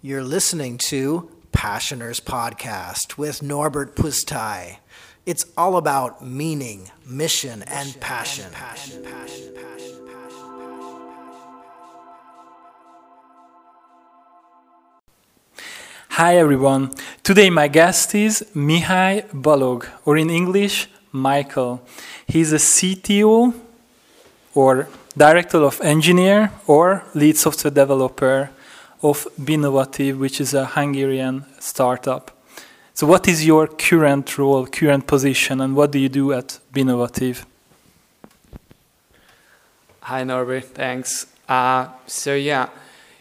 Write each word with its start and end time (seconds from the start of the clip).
You're 0.00 0.22
listening 0.22 0.78
to 0.90 1.28
Passioners 1.50 2.20
Podcast 2.20 3.18
with 3.18 3.42
Norbert 3.42 3.96
Pustai. 3.96 4.76
It's 5.26 5.44
all 5.56 5.76
about 5.76 6.24
meaning, 6.24 6.92
mission, 7.04 7.64
and 7.64 7.98
passion. 8.00 8.52
Hi 16.10 16.36
everyone. 16.36 16.92
Today 17.24 17.50
my 17.50 17.66
guest 17.66 18.14
is 18.14 18.46
Mihai 18.54 19.28
Balog, 19.32 19.88
or 20.04 20.16
in 20.16 20.30
English, 20.30 20.88
Michael. 21.10 21.82
He's 22.24 22.52
a 22.52 22.58
CTO 22.58 23.52
or 24.54 24.88
Director 25.16 25.58
of 25.64 25.80
Engineer 25.80 26.52
or 26.68 27.02
Lead 27.14 27.36
Software 27.36 27.72
Developer 27.72 28.50
of 29.02 29.26
Binovative, 29.40 30.18
which 30.18 30.40
is 30.40 30.54
a 30.54 30.66
Hungarian 30.66 31.44
startup. 31.60 32.30
So, 32.94 33.06
what 33.06 33.28
is 33.28 33.46
your 33.46 33.68
current 33.68 34.38
role, 34.38 34.66
current 34.66 35.06
position, 35.06 35.60
and 35.60 35.76
what 35.76 35.92
do 35.92 35.98
you 35.98 36.08
do 36.08 36.32
at 36.32 36.58
Binovative? 36.72 37.44
Hi, 40.00 40.24
Norbert. 40.24 40.64
Thanks. 40.74 41.26
Uh, 41.48 41.88
so, 42.06 42.34
yeah, 42.34 42.68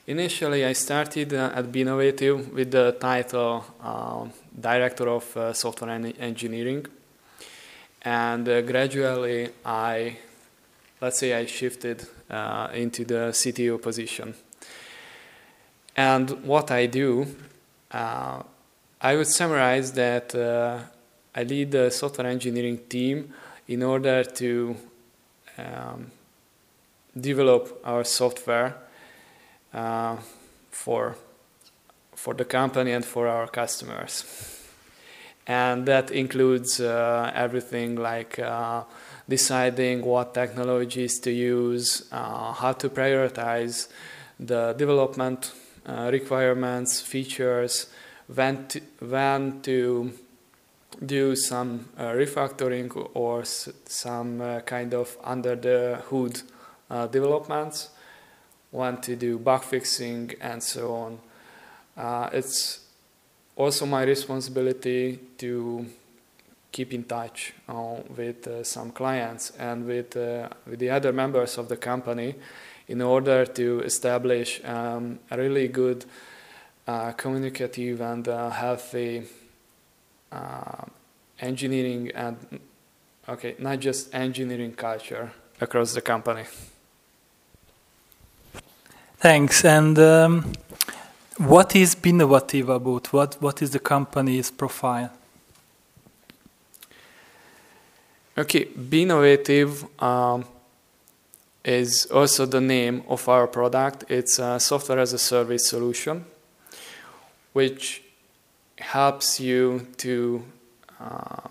initially 0.07 0.65
I 0.65 0.73
started 0.73 1.33
uh, 1.33 1.51
at 1.53 1.71
Binovative 1.71 2.51
with 2.53 2.71
the 2.71 2.97
title 2.99 3.65
uh, 3.83 4.25
Director 4.59 5.09
of 5.09 5.37
uh, 5.37 5.53
Software 5.53 5.91
en 5.91 6.05
Engineering. 6.13 6.85
And 8.01 8.47
uh, 8.47 8.61
gradually 8.61 9.49
I, 9.65 10.17
let's 11.01 11.19
say, 11.19 11.33
I 11.33 11.45
shifted 11.45 12.07
uh, 12.29 12.69
into 12.73 13.05
the 13.05 13.31
CTO 13.31 13.81
position. 13.81 14.33
And 15.97 16.29
what 16.45 16.69
I 16.69 16.85
do, 16.85 17.25
uh, 17.91 18.43
I 19.01 19.15
would 19.15 19.27
summarize 19.27 19.91
that 19.93 20.35
uh, 20.35 20.79
I 21.33 21.43
lead 21.43 21.71
the 21.71 21.89
software 21.89 22.27
engineering 22.27 22.81
team 22.87 23.33
in 23.67 23.81
order 23.81 24.23
to 24.23 24.77
um, 25.57 26.11
develop 27.19 27.81
our 27.83 28.03
software 28.03 28.75
uh, 29.73 30.17
for 30.69 31.15
for 32.15 32.33
the 32.33 32.45
company 32.45 32.91
and 32.91 33.05
for 33.05 33.27
our 33.27 33.47
customers. 33.47 34.25
And 35.45 35.85
that 35.85 36.11
includes 36.11 36.79
uh, 36.79 37.31
everything 37.33 37.95
like 37.95 38.39
uh, 38.39 38.83
deciding 39.29 40.03
what 40.03 40.33
technologies 40.33 41.19
to 41.19 41.31
use, 41.31 42.07
uh, 42.11 42.53
how 42.53 42.73
to 42.73 42.89
prioritize 42.89 43.87
the 44.39 44.73
development 44.73 45.53
uh, 45.87 46.09
requirements, 46.11 46.99
features, 46.99 47.87
when 48.27 48.67
to, 48.67 48.81
when 48.99 49.61
to 49.61 50.11
do 51.05 51.35
some 51.35 51.87
uh, 51.97 52.11
refactoring 52.11 52.91
or 53.13 53.43
some 53.45 54.41
uh, 54.41 54.59
kind 54.61 54.93
of 54.93 55.17
under 55.23 55.55
the 55.55 56.01
hood 56.09 56.41
uh, 56.89 57.07
developments, 57.07 57.89
when 58.71 58.99
to 58.99 59.15
do 59.15 59.37
bug 59.37 59.63
fixing, 59.63 60.33
and 60.41 60.61
so 60.61 60.93
on. 60.93 61.19
Uh, 61.95 62.29
it's 62.33 62.81
also 63.55 63.85
my 63.85 64.03
responsibility 64.03 65.17
to 65.37 65.85
keep 66.71 66.93
in 66.93 67.03
touch 67.05 67.53
with 68.15 68.65
some 68.65 68.91
clients 68.91 69.51
and 69.57 69.87
with, 69.87 70.15
with 70.15 70.77
the 70.77 70.89
other 70.89 71.11
members 71.11 71.57
of 71.57 71.69
the 71.69 71.77
company 71.77 72.35
in 72.87 73.01
order 73.01 73.45
to 73.45 73.81
establish 73.81 74.63
um, 74.63 75.19
a 75.29 75.37
really 75.37 75.67
good 75.67 76.05
uh, 76.87 77.11
communicative 77.11 78.01
and 78.01 78.27
uh, 78.27 78.49
healthy 78.49 79.23
uh, 80.31 80.85
engineering 81.39 82.11
and 82.15 82.37
okay 83.27 83.55
not 83.59 83.79
just 83.79 84.13
engineering 84.13 84.73
culture 84.73 85.31
across 85.59 85.93
the 85.93 86.01
company. 86.01 86.45
Thanks. 89.19 89.65
And 89.65 89.97
um, 89.97 90.53
what 91.37 91.75
is 91.75 91.95
Binovative 91.95 92.69
about 92.69 93.11
what 93.11 93.35
what 93.41 93.61
is 93.61 93.71
the 93.71 93.79
company's 93.79 94.51
profile? 94.51 95.11
Okay 98.37 98.65
Binovative 98.65 100.01
um, 100.01 100.45
is 101.67 102.05
also 102.05 102.45
the 102.45 102.61
name 102.61 103.03
of 103.09 103.27
our 103.27 103.45
product. 103.45 104.05
It's 104.07 104.39
a 104.39 104.57
software 104.57 104.99
as 104.99 105.11
a 105.11 105.19
service 105.19 105.67
solution, 105.67 106.25
which 107.51 108.03
helps 108.77 109.41
you 109.41 109.85
to 109.97 110.45
uh, 110.97 111.49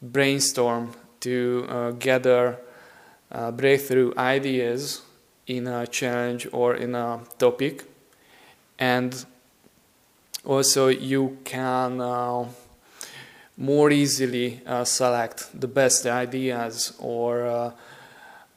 brainstorm, 0.00 0.92
to 1.20 1.66
uh, 1.68 1.90
gather 1.90 2.60
uh, 3.32 3.50
breakthrough 3.50 4.12
ideas 4.16 5.02
in 5.48 5.66
a 5.66 5.88
challenge 5.88 6.46
or 6.52 6.76
in 6.76 6.94
a 6.94 7.20
topic. 7.36 7.84
And 8.78 9.24
also, 10.44 10.86
you 10.86 11.38
can 11.42 12.00
uh, 12.00 12.46
more 13.56 13.90
easily 13.90 14.60
uh, 14.64 14.84
select 14.84 15.48
the 15.60 15.68
best 15.68 16.06
ideas 16.06 16.94
or 17.00 17.74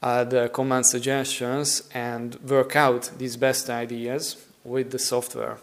uh, 0.05 0.25
add 0.31 0.53
command 0.53 0.85
suggestions 0.85 1.89
and 1.93 2.35
work 2.47 2.75
out 2.75 3.09
these 3.17 3.35
best 3.35 3.69
ideas 3.69 4.37
with 4.63 4.91
the 4.91 4.99
software. 4.99 5.57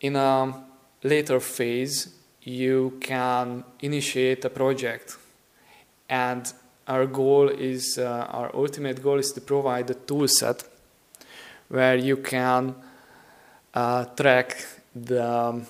In 0.00 0.14
a 0.14 0.64
later 1.02 1.40
phase, 1.40 2.14
you 2.42 2.96
can 3.00 3.64
initiate 3.80 4.44
a 4.44 4.50
project 4.50 5.16
and 6.08 6.52
our 6.86 7.06
goal 7.06 7.48
is, 7.48 7.98
uh, 7.98 8.26
our 8.30 8.54
ultimate 8.54 9.02
goal 9.02 9.18
is 9.18 9.32
to 9.32 9.40
provide 9.40 9.90
a 9.90 9.94
tool 9.94 10.28
set 10.28 10.62
where 11.68 11.96
you 11.96 12.18
can 12.18 12.76
uh, 13.74 14.04
track 14.04 14.64
the, 14.94 15.66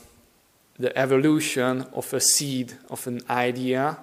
the 0.78 0.96
evolution 0.98 1.86
of 1.94 2.12
a 2.12 2.20
seed 2.20 2.74
of 2.90 3.06
an 3.06 3.22
idea 3.30 3.96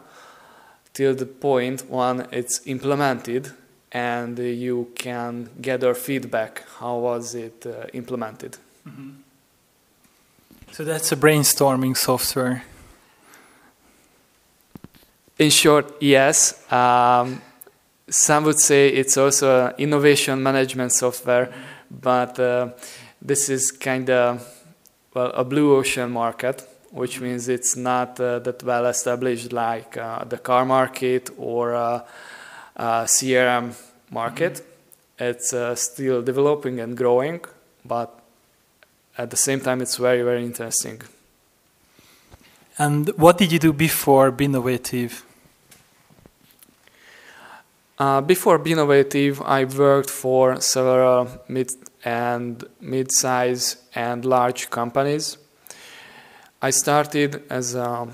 till 0.93 1.15
the 1.15 1.25
point 1.25 1.89
when 1.89 2.27
it's 2.31 2.61
implemented 2.65 3.51
and 3.91 4.37
you 4.39 4.91
can 4.95 5.49
gather 5.61 5.93
feedback 5.93 6.63
how 6.79 6.97
was 6.97 7.35
it 7.35 7.65
uh, 7.65 7.85
implemented. 7.93 8.57
Mm-hmm. 8.87 9.11
so 10.71 10.83
that's 10.83 11.11
a 11.11 11.15
brainstorming 11.15 11.95
software. 11.95 12.63
In 15.39 15.49
short 15.49 15.95
yes 16.01 16.71
um, 16.71 17.41
some 18.09 18.43
would 18.43 18.59
say 18.59 18.89
it's 18.89 19.17
also 19.17 19.67
an 19.67 19.73
innovation 19.77 20.43
management 20.43 20.91
software 20.91 21.51
but 21.89 22.39
uh, 22.39 22.69
this 23.21 23.49
is 23.49 23.71
kind 23.71 24.09
of 24.09 24.45
well 25.13 25.31
a 25.31 25.43
blue 25.43 25.75
ocean 25.75 26.11
market 26.11 26.67
which 26.93 27.19
means 27.19 27.49
it's 27.49 27.75
not 27.75 28.19
uh, 28.19 28.37
that 28.39 28.61
well 28.61 28.85
established 28.85 29.51
like 29.51 29.97
uh, 29.97 30.23
the 30.25 30.37
car 30.37 30.63
market 30.63 31.31
or 31.37 31.73
uh, 31.73 32.01
CRM 32.77 33.73
market. 34.11 34.53
Mm-hmm. 34.53 34.69
It's 35.25 35.81
still 35.81 36.21
developing 36.21 36.79
and 36.79 36.95
growing, 36.95 37.41
but 37.83 38.19
at 39.17 39.29
the 39.29 39.37
same 39.37 39.59
time, 39.59 39.81
it's 39.81 39.97
very, 39.97 40.21
very 40.21 40.43
interesting. 40.43 41.01
And 42.77 43.09
what 43.09 43.37
did 43.37 43.51
you 43.51 43.59
do 43.59 43.73
before 43.73 44.31
Binovative? 44.31 45.23
Uh, 47.97 48.21
before 48.21 48.59
Binovative, 48.59 49.41
I 49.45 49.65
worked 49.65 50.09
for 50.09 50.59
several 50.61 51.27
mid 51.47 51.71
and 52.03 52.63
mid-size 52.81 53.77
and 53.95 54.25
large 54.25 54.69
companies 54.69 55.37
I 56.63 56.69
started 56.69 57.43
as 57.49 57.75
a 57.75 58.07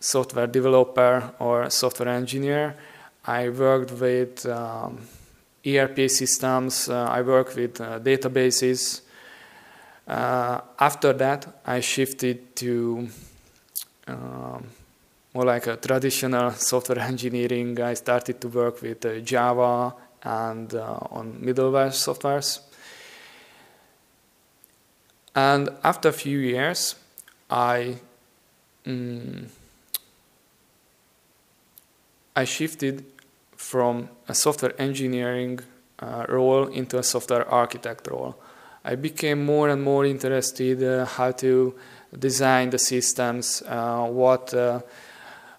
software 0.00 0.48
developer 0.48 1.34
or 1.38 1.70
software 1.70 2.08
engineer. 2.08 2.74
I 3.24 3.48
worked 3.48 3.92
with 3.92 4.44
um, 4.44 4.98
ERP 5.64 6.10
systems, 6.10 6.88
uh, 6.88 7.04
I 7.04 7.22
worked 7.22 7.54
with 7.54 7.80
uh, 7.80 8.00
databases. 8.00 9.02
Uh, 10.08 10.62
after 10.80 11.12
that, 11.12 11.46
I 11.64 11.78
shifted 11.78 12.56
to 12.56 13.08
um, 14.08 14.66
more 15.32 15.44
like 15.44 15.68
a 15.68 15.76
traditional 15.76 16.50
software 16.70 16.98
engineering. 16.98 17.80
I 17.80 17.94
started 17.94 18.40
to 18.40 18.48
work 18.48 18.82
with 18.82 19.06
uh, 19.06 19.20
Java 19.20 19.94
and 20.24 20.74
uh, 20.74 20.98
on 21.12 21.34
middleware 21.34 21.92
softwares. 21.92 22.62
And 25.36 25.68
after 25.84 26.08
a 26.08 26.12
few 26.12 26.38
years, 26.38 26.96
I 27.52 27.96
mm, 28.86 29.46
I 32.34 32.44
shifted 32.44 33.04
from 33.56 34.08
a 34.26 34.34
software 34.34 34.72
engineering 34.80 35.60
uh, 35.98 36.24
role 36.30 36.68
into 36.68 36.98
a 36.98 37.02
software 37.02 37.46
architect 37.46 38.08
role. 38.08 38.36
I 38.82 38.94
became 38.94 39.44
more 39.44 39.68
and 39.68 39.82
more 39.82 40.06
interested 40.06 40.82
uh, 40.82 41.04
how 41.04 41.32
to 41.32 41.74
design 42.18 42.70
the 42.70 42.78
systems, 42.78 43.62
uh, 43.66 44.06
what 44.06 44.54
uh, 44.54 44.80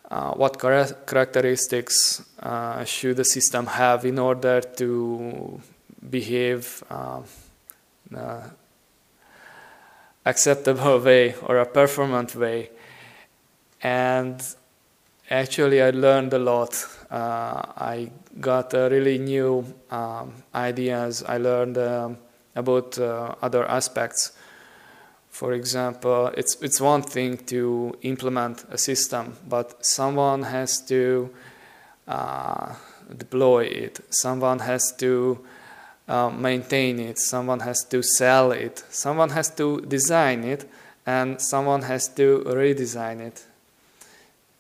uh, 0.10 0.32
what 0.32 0.60
char- 0.60 0.96
characteristics 1.06 2.24
uh, 2.40 2.84
should 2.86 3.18
the 3.18 3.26
system 3.26 3.68
have 3.68 4.04
in 4.04 4.18
order 4.18 4.62
to 4.62 5.62
behave 6.10 6.84
acceptable 10.26 11.00
way 11.04 11.36
or 11.44 11.58
a 11.58 11.66
performant 11.66 12.36
way. 12.36 12.70
And 13.82 14.42
actually 15.30 15.82
i 15.82 15.90
learned 15.90 16.34
a 16.34 16.40
lot. 16.40 16.86
Uh, 17.10 17.62
i 17.78 18.12
got 18.40 18.74
uh, 18.74 18.90
really 18.90 19.18
new 19.18 19.66
um, 19.92 20.34
ideas. 20.56 21.24
I 21.24 21.38
learned 21.38 21.78
um, 21.78 22.18
about 22.56 22.98
uh, 22.98 23.36
other 23.42 23.66
aspects. 23.66 24.32
For 25.30 25.54
example 25.54 26.28
it's 26.38 26.56
it's 26.62 26.80
one 26.80 27.02
thing 27.02 27.38
to 27.48 27.98
implement 28.02 28.66
a 28.70 28.78
system 28.78 29.36
but 29.50 29.86
someone 29.86 30.44
has 30.44 30.82
to 30.88 31.30
uh, 32.08 32.76
deploy 33.18 33.64
it. 33.66 34.00
Someone 34.10 34.60
has 34.60 34.92
to 34.98 35.40
uh, 36.08 36.30
maintain 36.30 37.00
it, 37.00 37.18
someone 37.20 37.60
has 37.62 37.84
to 37.86 38.04
sell 38.04 38.52
it, 38.52 38.84
someone 38.90 39.30
has 39.30 39.50
to 39.56 39.82
design 39.82 40.44
it, 40.44 40.70
and 41.06 41.42
someone 41.42 41.82
has 41.82 42.08
to 42.10 42.44
redesign 42.46 43.20
it. 43.20 43.46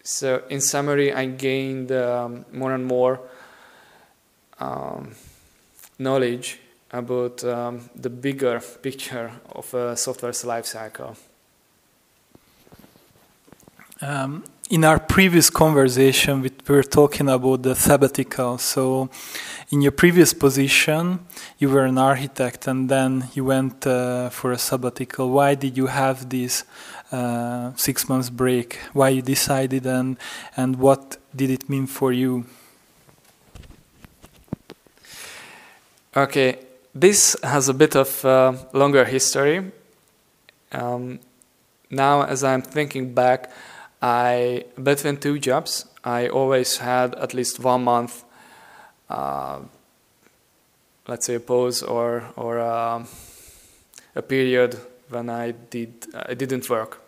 So, 0.03 0.43
in 0.49 0.59
summary, 0.59 1.13
I 1.13 1.25
gained 1.25 1.91
um, 1.91 2.45
more 2.51 2.73
and 2.73 2.85
more 2.85 3.21
um, 4.59 5.15
knowledge 5.97 6.59
about 6.91 7.43
um, 7.43 7.89
the 7.95 8.09
bigger 8.09 8.59
picture 8.81 9.31
of 9.51 9.73
a 9.73 9.95
software's 9.95 10.43
life 10.45 10.65
cycle. 10.65 11.15
Um, 14.01 14.43
in 14.69 14.83
our 14.83 14.99
previous 14.99 15.49
conversation, 15.49 16.41
we 16.41 16.51
were 16.67 16.83
talking 16.83 17.29
about 17.29 17.63
the 17.63 17.75
sabbatical. 17.75 18.57
So, 18.57 19.09
in 19.73 19.81
your 19.81 19.91
previous 19.91 20.35
position, 20.35 21.19
you 21.57 21.67
were 21.67 21.85
an 21.85 21.97
architect, 21.97 22.67
and 22.67 22.89
then 22.89 23.27
you 23.33 23.43
went 23.43 23.87
uh, 23.87 24.29
for 24.29 24.51
a 24.51 24.57
sabbatical. 24.57 25.31
Why 25.31 25.55
did 25.55 25.75
you 25.75 25.87
have 25.87 26.29
this 26.29 26.63
uh, 27.11 27.71
six 27.75 28.07
months 28.07 28.29
break? 28.29 28.77
Why 28.93 29.09
you 29.09 29.23
decided, 29.23 29.87
and 29.87 30.17
and 30.55 30.75
what 30.75 31.17
did 31.35 31.49
it 31.49 31.67
mean 31.69 31.87
for 31.87 32.11
you? 32.13 32.45
Okay, 36.15 36.59
this 36.93 37.35
has 37.41 37.67
a 37.67 37.73
bit 37.73 37.95
of 37.95 38.23
uh, 38.23 38.53
longer 38.73 39.05
history. 39.05 39.71
Um, 40.71 41.19
now, 41.89 42.21
as 42.21 42.43
I'm 42.43 42.61
thinking 42.61 43.15
back, 43.15 43.51
I 44.03 44.65
between 44.83 45.17
two 45.17 45.39
jobs, 45.39 45.87
I 46.03 46.27
always 46.27 46.77
had 46.77 47.15
at 47.15 47.33
least 47.33 47.59
one 47.59 47.83
month, 47.83 48.23
let's 51.07 51.25
say, 51.25 51.35
a 51.35 51.39
pause 51.39 51.83
or 51.83 52.23
or 52.35 52.59
uh, 52.59 53.03
a 54.15 54.21
period 54.21 54.77
when 55.09 55.29
I 55.29 55.51
did 55.51 56.05
I 56.13 56.33
didn't 56.33 56.69
work. 56.69 57.01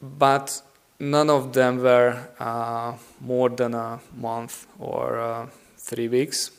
But 0.00 0.62
none 0.98 1.30
of 1.30 1.52
them 1.52 1.82
were 1.82 2.28
uh, 2.38 2.94
more 3.20 3.48
than 3.48 3.74
a 3.74 4.00
month 4.14 4.66
or 4.78 5.18
uh, 5.18 5.46
three 5.78 6.08
weeks. 6.08 6.50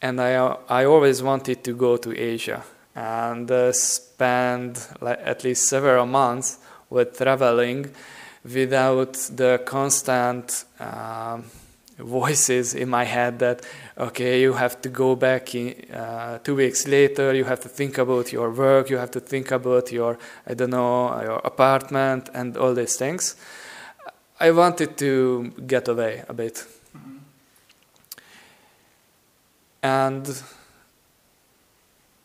And 0.00 0.20
I 0.20 0.34
I 0.68 0.84
always 0.84 1.22
wanted 1.22 1.62
to 1.64 1.74
go 1.74 1.96
to 1.96 2.10
Asia 2.18 2.64
and 2.94 3.50
uh, 3.50 3.72
spend 3.72 4.78
at 5.00 5.44
least 5.44 5.68
several 5.68 6.06
months 6.06 6.58
with 6.90 7.16
traveling 7.16 7.90
without 8.44 9.14
the 9.30 9.60
constant 9.64 10.64
uh, 10.80 11.38
voices 11.98 12.74
in 12.74 12.88
my 12.88 13.04
head 13.04 13.38
that 13.38 13.64
okay 13.96 14.40
you 14.40 14.52
have 14.54 14.80
to 14.80 14.88
go 14.88 15.14
back 15.14 15.54
in, 15.54 15.74
uh, 15.92 16.38
two 16.38 16.56
weeks 16.56 16.88
later 16.88 17.32
you 17.34 17.44
have 17.44 17.60
to 17.60 17.68
think 17.68 17.98
about 17.98 18.32
your 18.32 18.50
work 18.50 18.90
you 18.90 18.96
have 18.96 19.10
to 19.10 19.20
think 19.20 19.50
about 19.50 19.92
your 19.92 20.18
i 20.46 20.54
don't 20.54 20.70
know 20.70 21.22
your 21.22 21.40
apartment 21.44 22.28
and 22.34 22.56
all 22.56 22.74
these 22.74 22.96
things 22.96 23.36
i 24.40 24.50
wanted 24.50 24.96
to 24.96 25.52
get 25.66 25.86
away 25.86 26.24
a 26.28 26.34
bit 26.34 26.66
mm-hmm. 26.96 27.18
and 29.82 30.42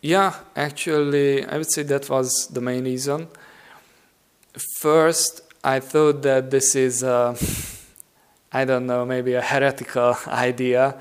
yeah, 0.01 0.35
actually, 0.55 1.43
I 1.45 1.57
would 1.57 1.71
say 1.71 1.83
that 1.83 2.09
was 2.09 2.47
the 2.47 2.61
main 2.61 2.83
reason. 2.83 3.27
First, 4.79 5.41
I 5.67 5.81
thought 5.81 6.21
that 6.21 6.49
this 6.49 6.77
is, 6.77 7.03
I 7.03 7.35
I 8.53 8.63
don't 8.63 8.85
know, 8.85 9.05
maybe 9.05 9.33
a 9.33 9.41
heretical 9.41 10.15
idea, 10.27 10.95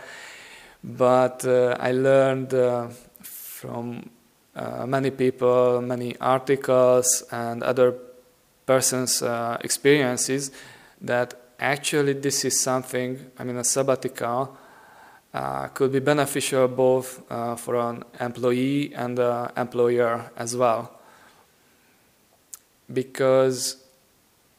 but 0.83 1.45
uh, 1.45 1.77
I 1.79 1.93
learned 1.93 2.53
uh, 2.53 2.89
from 3.21 4.11
uh, 4.57 4.85
many 4.85 5.13
people, 5.13 5.81
many 5.83 6.17
articles, 6.19 7.23
and 7.31 7.63
other 7.63 7.95
persons' 8.67 9.23
experiences 9.63 10.51
that 11.01 11.35
actually 11.61 12.15
this 12.15 12.45
is 12.45 12.61
something, 12.61 13.25
I 13.39 13.45
mean, 13.45 13.59
a 13.59 13.65
sabbatical 13.65 14.57
uh, 15.33 15.69
could 15.69 15.93
be 15.93 16.01
beneficial 16.01 16.67
both 16.67 17.23
uh, 17.31 17.55
for 17.55 17.77
an 17.77 18.03
employee 18.19 18.93
and 18.97 19.17
an 19.21 19.53
employer 19.57 20.33
as 20.37 20.57
well. 20.57 20.99
Because 22.93 23.86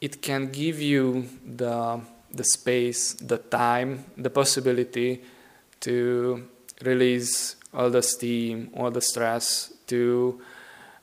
it 0.00 0.22
can 0.22 0.50
give 0.50 0.80
you 0.80 1.28
the, 1.44 2.00
the 2.32 2.44
space, 2.44 3.14
the 3.14 3.38
time, 3.38 4.04
the 4.16 4.30
possibility 4.30 5.22
to 5.80 6.46
release 6.82 7.56
all 7.74 7.90
the 7.90 8.02
steam, 8.02 8.70
all 8.76 8.90
the 8.90 9.00
stress, 9.00 9.72
to 9.86 10.40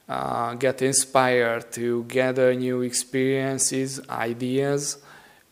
uh, 0.07 0.53
get 0.55 0.81
inspired, 0.81 1.71
to 1.73 2.03
gather 2.05 2.53
new 2.53 2.81
experiences, 2.81 3.99
ideas 4.09 4.97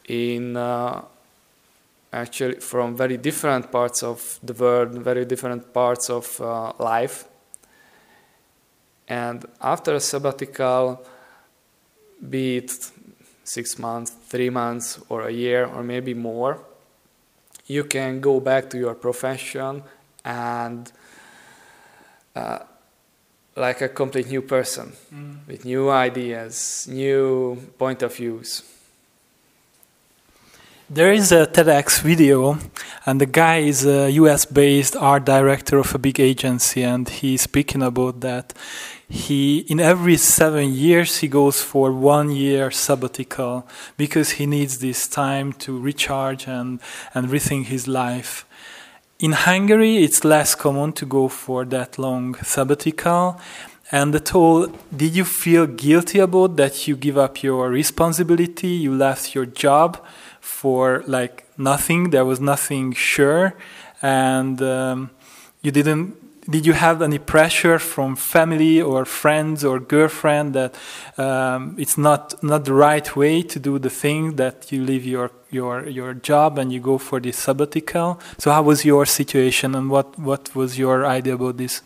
in 0.07 0.55
uh, 0.55 1.01
actually 2.11 2.59
from 2.59 2.95
very 2.95 3.17
different 3.17 3.71
parts 3.71 4.03
of 4.03 4.39
the 4.43 4.53
world, 4.53 4.93
very 4.93 5.25
different 5.25 5.73
parts 5.73 6.09
of 6.09 6.39
uh, 6.39 6.71
life. 6.79 7.25
And 9.07 9.45
after 9.59 9.95
a 9.95 9.99
sabbatical, 9.99 11.05
be 12.29 12.57
it 12.57 12.91
six 13.43 13.77
months, 13.77 14.11
three 14.11 14.49
months, 14.49 14.99
or 15.09 15.27
a 15.27 15.31
year, 15.31 15.65
or 15.65 15.83
maybe 15.83 16.13
more, 16.13 16.59
you 17.67 17.83
can 17.83 18.19
go 18.19 18.39
back 18.39 18.69
to 18.69 18.77
your 18.77 18.95
profession 18.95 19.83
and 20.25 20.91
uh, 22.35 22.59
like 23.55 23.81
a 23.81 23.89
complete 23.89 24.27
new 24.27 24.41
person 24.41 24.93
mm. 25.13 25.37
with 25.47 25.65
new 25.65 25.89
ideas, 25.89 26.87
new 26.89 27.55
point 27.77 28.01
of 28.01 28.15
views. 28.15 28.63
There 30.89 31.11
is 31.11 31.31
a 31.31 31.47
TEDx 31.47 32.01
video, 32.01 32.59
and 33.05 33.19
the 33.19 33.25
guy 33.25 33.59
is 33.59 33.85
a 33.85 34.11
US 34.11 34.45
based 34.45 34.95
art 34.95 35.25
director 35.25 35.77
of 35.79 35.95
a 35.95 35.97
big 35.97 36.19
agency, 36.19 36.83
and 36.83 37.07
he's 37.07 37.41
speaking 37.41 37.81
about 37.81 38.19
that. 38.21 38.53
He, 39.13 39.59
in 39.69 39.79
every 39.79 40.17
seven 40.17 40.73
years, 40.73 41.19
he 41.19 41.27
goes 41.27 41.61
for 41.61 41.91
one 41.91 42.31
year 42.31 42.71
sabbatical 42.71 43.67
because 43.95 44.31
he 44.31 44.45
needs 44.45 44.79
this 44.79 45.07
time 45.07 45.53
to 45.63 45.79
recharge 45.79 46.47
and, 46.47 46.79
and 47.13 47.27
rethink 47.27 47.65
his 47.65 47.87
life. 47.87 48.45
In 49.19 49.33
Hungary, 49.33 49.97
it's 49.97 50.25
less 50.25 50.55
common 50.55 50.93
to 50.93 51.05
go 51.05 51.27
for 51.27 51.63
that 51.65 51.99
long 51.99 52.35
sabbatical. 52.43 53.39
And 53.91 54.15
at 54.15 54.33
all, 54.33 54.67
did 54.95 55.15
you 55.15 55.25
feel 55.25 55.67
guilty 55.67 56.19
about 56.19 56.55
that 56.55 56.87
you 56.87 56.95
give 56.95 57.17
up 57.17 57.43
your 57.43 57.69
responsibility, 57.69 58.69
you 58.69 58.95
left 58.95 59.35
your 59.35 59.45
job? 59.45 60.03
for 60.43 61.03
like 61.07 61.45
nothing. 61.57 62.11
There 62.11 62.25
was 62.25 62.39
nothing 62.39 62.93
sure, 62.93 63.55
and 64.01 64.61
um, 64.61 65.09
you 65.61 65.71
didn't. 65.71 66.22
Did 66.49 66.65
you 66.65 66.73
have 66.73 67.01
any 67.01 67.19
pressure 67.19 67.79
from 67.79 68.17
family 68.17 68.81
or 68.81 69.05
friends 69.05 69.63
or 69.63 69.79
girlfriend 69.79 70.53
that 70.55 70.75
um, 71.17 71.75
it's 71.79 71.97
not 71.97 72.43
not 72.43 72.65
the 72.65 72.73
right 72.73 73.15
way 73.15 73.43
to 73.43 73.59
do 73.59 73.79
the 73.79 73.89
thing 73.89 74.35
that 74.35 74.69
you 74.69 74.83
leave 74.83 75.05
your 75.05 75.31
your 75.51 75.87
your 75.87 76.13
job 76.13 76.57
and 76.57 76.73
you 76.73 76.81
go 76.81 76.97
for 76.97 77.21
this 77.21 77.37
sabbatical? 77.37 78.19
So 78.37 78.51
how 78.51 78.63
was 78.63 78.83
your 78.83 79.05
situation 79.05 79.73
and 79.73 79.89
what 79.89 80.19
what 80.19 80.53
was 80.53 80.77
your 80.77 81.05
idea 81.05 81.35
about 81.35 81.57
this? 81.57 81.81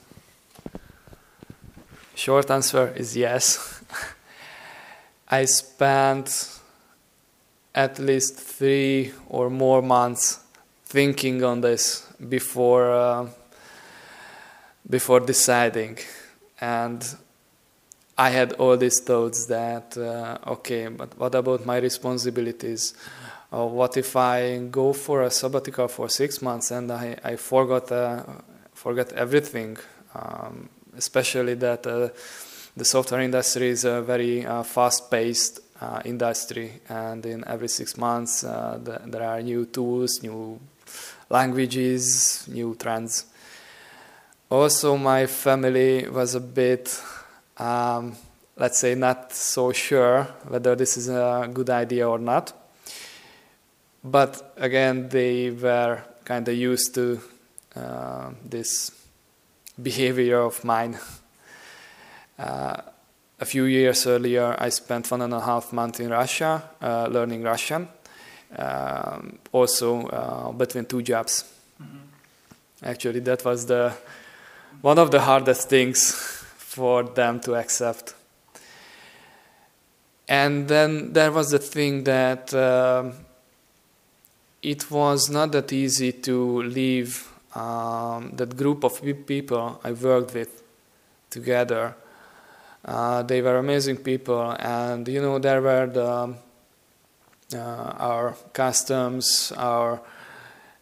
Short 2.16 2.50
answer 2.50 2.94
is 2.96 3.16
yes. 3.16 3.84
I 5.30 5.46
spent 5.46 6.60
at 7.76 8.00
least 8.00 8.40
three 8.40 9.12
or 9.30 9.52
more 9.52 9.84
months 9.84 10.40
thinking 10.86 11.44
on 11.44 11.62
this 11.62 12.08
before 12.28 12.92
uh, 12.92 13.28
before 14.90 15.20
deciding. 15.20 15.98
And 16.60 17.04
I 18.18 18.30
had 18.30 18.54
all 18.54 18.78
these 18.78 19.00
thoughts 19.00 19.46
that, 19.46 19.98
uh, 19.98 20.38
okay, 20.52 20.88
but 20.88 21.18
what 21.18 21.36
about 21.36 21.66
my 21.66 21.78
responsibilities? 21.78 22.94
Or 23.52 23.70
what 23.70 23.96
if 23.96 24.16
I 24.16 24.58
go 24.72 24.94
for 24.94 25.24
a 25.24 25.30
sabbatical 25.30 25.88
for 25.88 26.10
six 26.10 26.42
months 26.42 26.72
and 26.72 26.92
I, 26.92 27.18
I 27.24 27.36
forgot, 27.36 27.92
uh, 27.92 28.24
forgot 28.74 29.14
everything? 29.14 29.78
Um, 30.16 30.70
especially 30.98 31.54
that 31.56 31.86
uh, 31.86 32.10
the 32.76 32.86
software 32.86 33.22
industry 33.22 33.70
is 33.70 33.86
a 33.86 34.02
very 34.02 34.46
uh, 34.46 34.64
fast 34.64 35.10
paced 35.10 35.60
uh, 35.80 36.02
industry, 36.06 36.82
and 36.90 37.26
in 37.26 37.44
every 37.48 37.68
six 37.68 37.98
months, 37.98 38.44
uh, 38.44 38.80
the, 38.84 39.00
there 39.06 39.24
are 39.24 39.42
new 39.42 39.66
tools, 39.66 40.22
new 40.24 40.60
languages, 41.30 42.48
new 42.48 42.76
trends. 42.76 43.26
Also, 44.50 44.98
my 44.98 45.26
family 45.26 46.08
was 46.08 46.36
a 46.36 46.40
bit 46.40 47.02
um, 47.58 48.16
let's 48.58 48.80
say, 48.80 48.96
not 48.96 49.34
so 49.34 49.72
sure 49.72 50.24
whether 50.48 50.76
this 50.76 50.98
is 50.98 51.10
a 51.10 51.50
good 51.54 51.70
idea 51.70 52.10
or 52.10 52.18
not. 52.18 52.54
But 54.04 54.54
again, 54.58 55.10
they 55.10 55.52
were 55.52 56.02
kind 56.26 56.48
of 56.48 56.56
used 56.56 56.96
to 56.96 57.20
uh, 57.76 58.32
this 58.44 58.92
behavior 59.82 60.40
of 60.40 60.64
mine. 60.64 60.98
Uh, 62.40 62.78
a 63.40 63.46
few 63.46 63.66
years 63.66 64.08
earlier, 64.08 64.56
I 64.58 64.70
spent 64.70 65.10
one 65.12 65.22
and 65.22 65.34
a 65.34 65.42
half 65.42 65.72
months 65.72 66.00
in 66.00 66.10
Russia 66.10 66.64
uh, 66.82 67.08
learning 67.08 67.44
Russian, 67.44 67.88
um, 68.58 69.38
also 69.52 70.08
uh, 70.08 70.52
between 70.52 70.86
two 70.86 71.04
jobs. 71.04 71.44
Mm-hmm. 71.82 71.98
Actually, 72.84 73.20
that 73.22 73.46
was 73.46 73.68
the 73.68 73.94
one 74.82 75.00
of 75.00 75.12
the 75.12 75.22
hardest 75.22 75.70
things 75.70 76.12
for 76.58 77.04
them 77.04 77.40
to 77.42 77.56
accept. 77.56 78.14
And 80.28 80.68
then 80.68 81.14
there 81.14 81.32
was 81.32 81.52
the 81.52 81.60
thing 81.60 82.04
that 82.04 82.54
uh, 82.54 83.12
it 84.62 84.92
was 84.92 85.30
not 85.30 85.52
that 85.54 85.72
easy 85.72 86.12
to 86.12 86.62
leave 86.64 87.32
um, 87.56 88.32
that 88.36 88.56
group 88.56 88.84
of 88.84 89.02
people 89.26 89.80
I 89.84 89.94
worked 89.94 90.34
with 90.34 90.62
together. 91.30 91.96
Uh, 92.84 93.24
they 93.24 93.42
were 93.42 93.58
amazing 93.58 93.98
people, 93.98 94.52
and 94.60 95.08
you 95.08 95.22
know 95.22 95.40
there 95.40 95.62
were 95.62 95.88
the, 95.88 96.36
uh, 97.58 97.60
our 97.60 98.36
customs, 98.54 99.52
our 99.58 100.02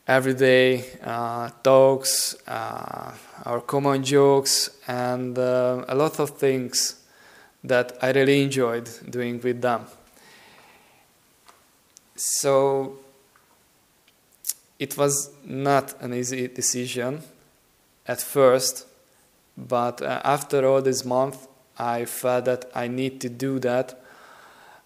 everyday 0.08 0.86
uh, 1.04 1.50
talks, 1.64 2.36
uh, 2.48 3.12
our 3.46 3.62
common 3.62 4.04
jokes, 4.04 4.70
and 4.88 5.38
uh, 5.38 5.84
a 5.88 5.96
lot 5.96 6.20
of 6.20 6.32
things 6.32 7.02
that 7.64 7.98
I 8.02 8.12
really 8.12 8.44
enjoyed 8.44 8.90
doing 9.10 9.42
with 9.42 9.62
them. 9.62 9.86
So 12.16 13.00
it 14.80 14.98
was 14.98 15.32
not 15.44 16.00
an 16.02 16.14
easy 16.14 16.48
decision 16.48 17.22
at 18.08 18.22
first, 18.22 18.86
but 19.58 20.02
uh, 20.02 20.22
after 20.24 20.66
all 20.68 20.82
this 20.82 21.04
month, 21.04 21.48
I 21.78 22.06
felt 22.06 22.46
that 22.46 22.70
I 22.76 22.88
need 22.88 23.20
to 23.22 23.30
do 23.30 23.60
that 23.60 24.02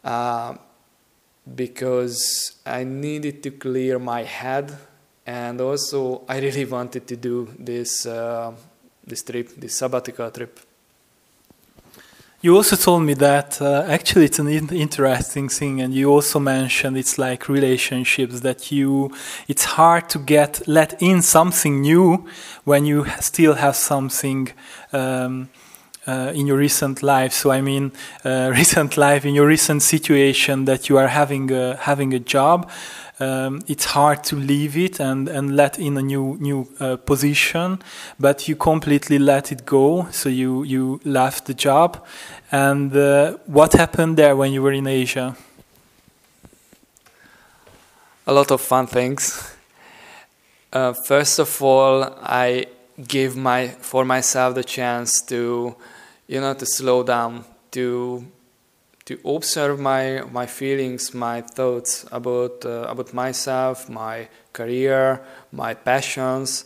uh, 0.04 0.56
because 1.56 2.54
I 2.66 2.84
needed 2.84 3.44
to 3.44 3.52
clear 3.52 4.00
my 4.00 4.24
head, 4.24 4.78
and 5.29 5.62
also 5.62 6.24
I 6.27 6.39
really 6.39 6.65
wanted 6.65 7.05
to 7.07 7.15
do 7.15 7.48
this 7.59 8.05
uh, 8.07 8.51
this 9.05 9.24
trip, 9.24 9.50
this 9.57 9.77
sabbatical 9.77 10.31
trip. 10.31 10.59
You 12.41 12.55
also 12.55 12.75
told 12.75 13.03
me 13.03 13.13
that 13.15 13.62
uh, 13.62 13.83
actually 13.88 14.25
it's 14.25 14.39
an 14.39 14.48
in- 14.48 14.74
interesting 14.74 15.50
thing, 15.50 15.81
and 15.81 15.93
you 15.93 16.09
also 16.09 16.39
mentioned 16.39 16.98
it's 16.98 17.19
like 17.19 17.48
relationships 17.48 18.39
that 18.39 18.71
you 18.71 19.12
it's 19.48 19.65
hard 19.65 20.09
to 20.09 20.19
get 20.19 20.67
let 20.67 21.00
in 21.00 21.21
something 21.21 21.81
new 21.81 22.25
when 22.63 22.86
you 22.86 23.05
still 23.19 23.53
have 23.53 23.75
something. 23.75 24.50
Um, 24.91 25.50
uh, 26.07 26.31
in 26.33 26.48
your 26.48 26.57
recent 26.57 27.03
life, 27.03 27.31
so 27.33 27.51
I 27.51 27.62
mean, 27.62 27.91
uh, 28.25 28.50
recent 28.55 28.98
life 28.98 29.25
in 29.25 29.36
your 29.36 29.45
recent 29.45 29.83
situation 29.83 30.65
that 30.65 30.89
you 30.89 30.98
are 30.98 31.07
having 31.07 31.51
a, 31.51 31.75
having 31.75 32.15
a 32.15 32.19
job, 32.19 32.71
um, 33.20 33.62
it's 33.68 33.86
hard 33.86 34.24
to 34.26 34.36
leave 34.36 34.78
it 34.78 35.00
and, 35.00 35.28
and 35.28 35.56
let 35.56 35.78
in 35.78 35.98
a 35.98 36.02
new 36.02 36.38
new 36.40 36.68
uh, 36.80 36.96
position, 36.96 37.80
but 38.20 38.48
you 38.48 38.56
completely 38.56 39.20
let 39.20 39.52
it 39.52 39.66
go. 39.66 40.08
So 40.12 40.30
you 40.30 40.64
you 40.64 41.02
left 41.04 41.46
the 41.46 41.54
job, 41.54 42.06
and 42.52 42.96
uh, 42.96 43.38
what 43.46 43.74
happened 43.74 44.18
there 44.18 44.36
when 44.36 44.54
you 44.54 44.62
were 44.62 44.72
in 44.72 44.88
Asia? 44.88 45.36
A 48.26 48.34
lot 48.34 48.52
of 48.52 48.62
fun 48.62 48.88
things. 48.88 49.56
Uh, 50.72 50.94
first 50.94 51.40
of 51.40 51.62
all, 51.62 52.04
I 52.22 52.68
gave 53.08 53.36
my 53.36 53.68
for 53.68 54.06
myself 54.06 54.56
the 54.56 54.64
chance 54.64 55.22
to, 55.24 55.76
you 56.28 56.40
know, 56.40 56.54
to 56.54 56.66
slow 56.66 57.04
down, 57.04 57.44
to 57.72 58.26
to 59.10 59.18
observe 59.25 59.80
my 59.80 60.22
my 60.32 60.46
feelings, 60.46 61.16
my 61.16 61.42
thoughts 61.42 62.06
about 62.12 62.63
uh, 62.63 62.86
about 62.94 63.12
myself, 63.12 63.89
my 63.89 64.28
career, 64.54 65.20
my 65.51 65.74
passions, 65.74 66.63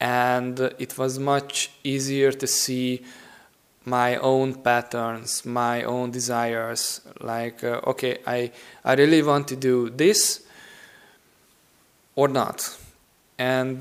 and 0.00 0.58
it 0.80 0.98
was 0.98 1.20
much 1.20 1.70
easier 1.84 2.32
to 2.32 2.48
see 2.48 3.00
my 3.84 4.16
own 4.16 4.54
patterns, 4.54 5.44
my 5.44 5.84
own 5.84 6.10
desires. 6.10 7.00
Like, 7.20 7.62
uh, 7.62 7.92
okay, 7.92 8.18
I 8.26 8.50
I 8.84 8.94
really 8.94 9.22
want 9.22 9.46
to 9.48 9.56
do 9.56 9.90
this 9.90 10.42
or 12.16 12.28
not, 12.28 12.76
and. 13.38 13.80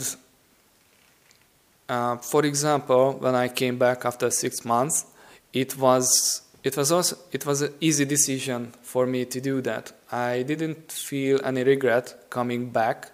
Uh, 1.89 2.15
for 2.15 2.46
example, 2.46 3.12
when 3.20 3.36
I 3.36 3.50
came 3.50 3.77
back 3.77 4.05
after 4.05 4.32
six 4.32 4.63
months, 4.63 5.05
it 5.51 5.77
was 5.77 6.42
it 6.63 6.77
was 6.77 6.91
also 6.91 7.17
it 7.32 7.46
was 7.46 7.62
an 7.62 7.74
easy 7.82 8.05
decision 8.05 8.74
for 8.82 9.05
me 9.05 9.25
to 9.25 9.41
do 9.41 9.62
that. 9.62 9.91
I 10.12 10.43
didn't 10.43 10.91
feel 10.91 11.41
any 11.43 11.63
regret 11.63 12.29
coming 12.29 12.70
back, 12.70 13.12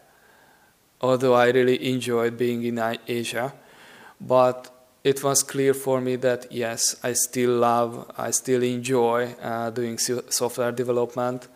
although 1.01 1.34
I 1.34 1.50
really 1.50 1.91
enjoyed 1.91 2.38
being 2.38 2.63
in 2.63 2.79
Asia. 3.08 3.53
But 4.22 4.70
it 5.03 5.24
was 5.24 5.41
clear 5.41 5.74
for 5.74 6.00
me 6.00 6.18
that 6.18 6.51
yes, 6.51 6.96
I 7.03 7.13
still 7.13 7.58
love, 7.58 8.12
I 8.18 8.32
still 8.32 8.62
enjoy 8.62 9.34
uh, 9.41 9.72
doing 9.72 9.98
software 9.98 10.72
development. 10.72 11.48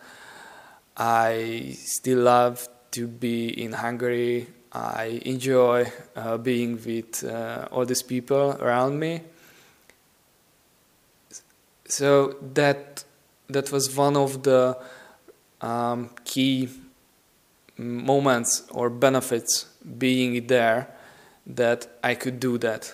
I 0.98 1.76
still 1.78 2.20
love 2.20 2.68
to 2.92 3.08
be 3.08 3.50
in 3.50 3.74
Hungary. 3.74 4.48
I 4.72 5.22
enjoy 5.26 5.92
uh, 6.16 6.38
being 6.38 6.80
with 6.84 7.24
uh, 7.24 7.68
all 7.72 7.86
these 7.86 8.02
people 8.02 8.58
around 8.60 9.00
me 9.00 9.22
so 11.86 12.36
that 12.54 13.04
that 13.50 13.72
was 13.72 13.96
one 13.96 14.16
of 14.16 14.44
the 14.44 14.78
um, 15.62 16.10
key 16.24 16.70
moments 17.78 18.64
or 18.72 18.90
benefits 18.90 19.66
being 19.98 20.48
there 20.48 20.88
that 21.46 21.88
I 22.04 22.16
could 22.16 22.40
do 22.40 22.58
that. 22.60 22.94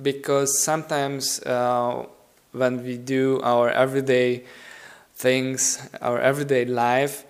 Because 0.00 0.62
sometimes 0.62 1.40
uh, 1.42 2.06
when 2.52 2.84
we 2.84 2.96
do 2.98 3.40
our 3.42 3.70
everyday 3.70 4.44
things 5.14 5.88
our 6.00 6.20
everyday 6.20 6.64
life 6.64 7.24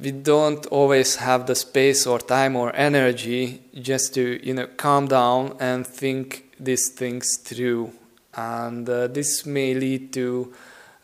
we 0.00 0.12
don't 0.12 0.66
always 0.66 1.16
have 1.16 1.46
the 1.46 1.54
space 1.54 2.06
or 2.06 2.18
time 2.18 2.54
or 2.54 2.74
energy 2.76 3.60
just 3.80 4.14
to 4.14 4.40
you 4.46 4.54
know 4.54 4.66
calm 4.76 5.08
down 5.08 5.56
and 5.58 5.86
think 5.86 6.45
these 6.58 6.90
things 6.90 7.36
through 7.38 7.92
and 8.36 8.88
uh, 8.88 9.06
this 9.08 9.46
may 9.46 9.74
lead 9.74 10.12
to 10.12 10.52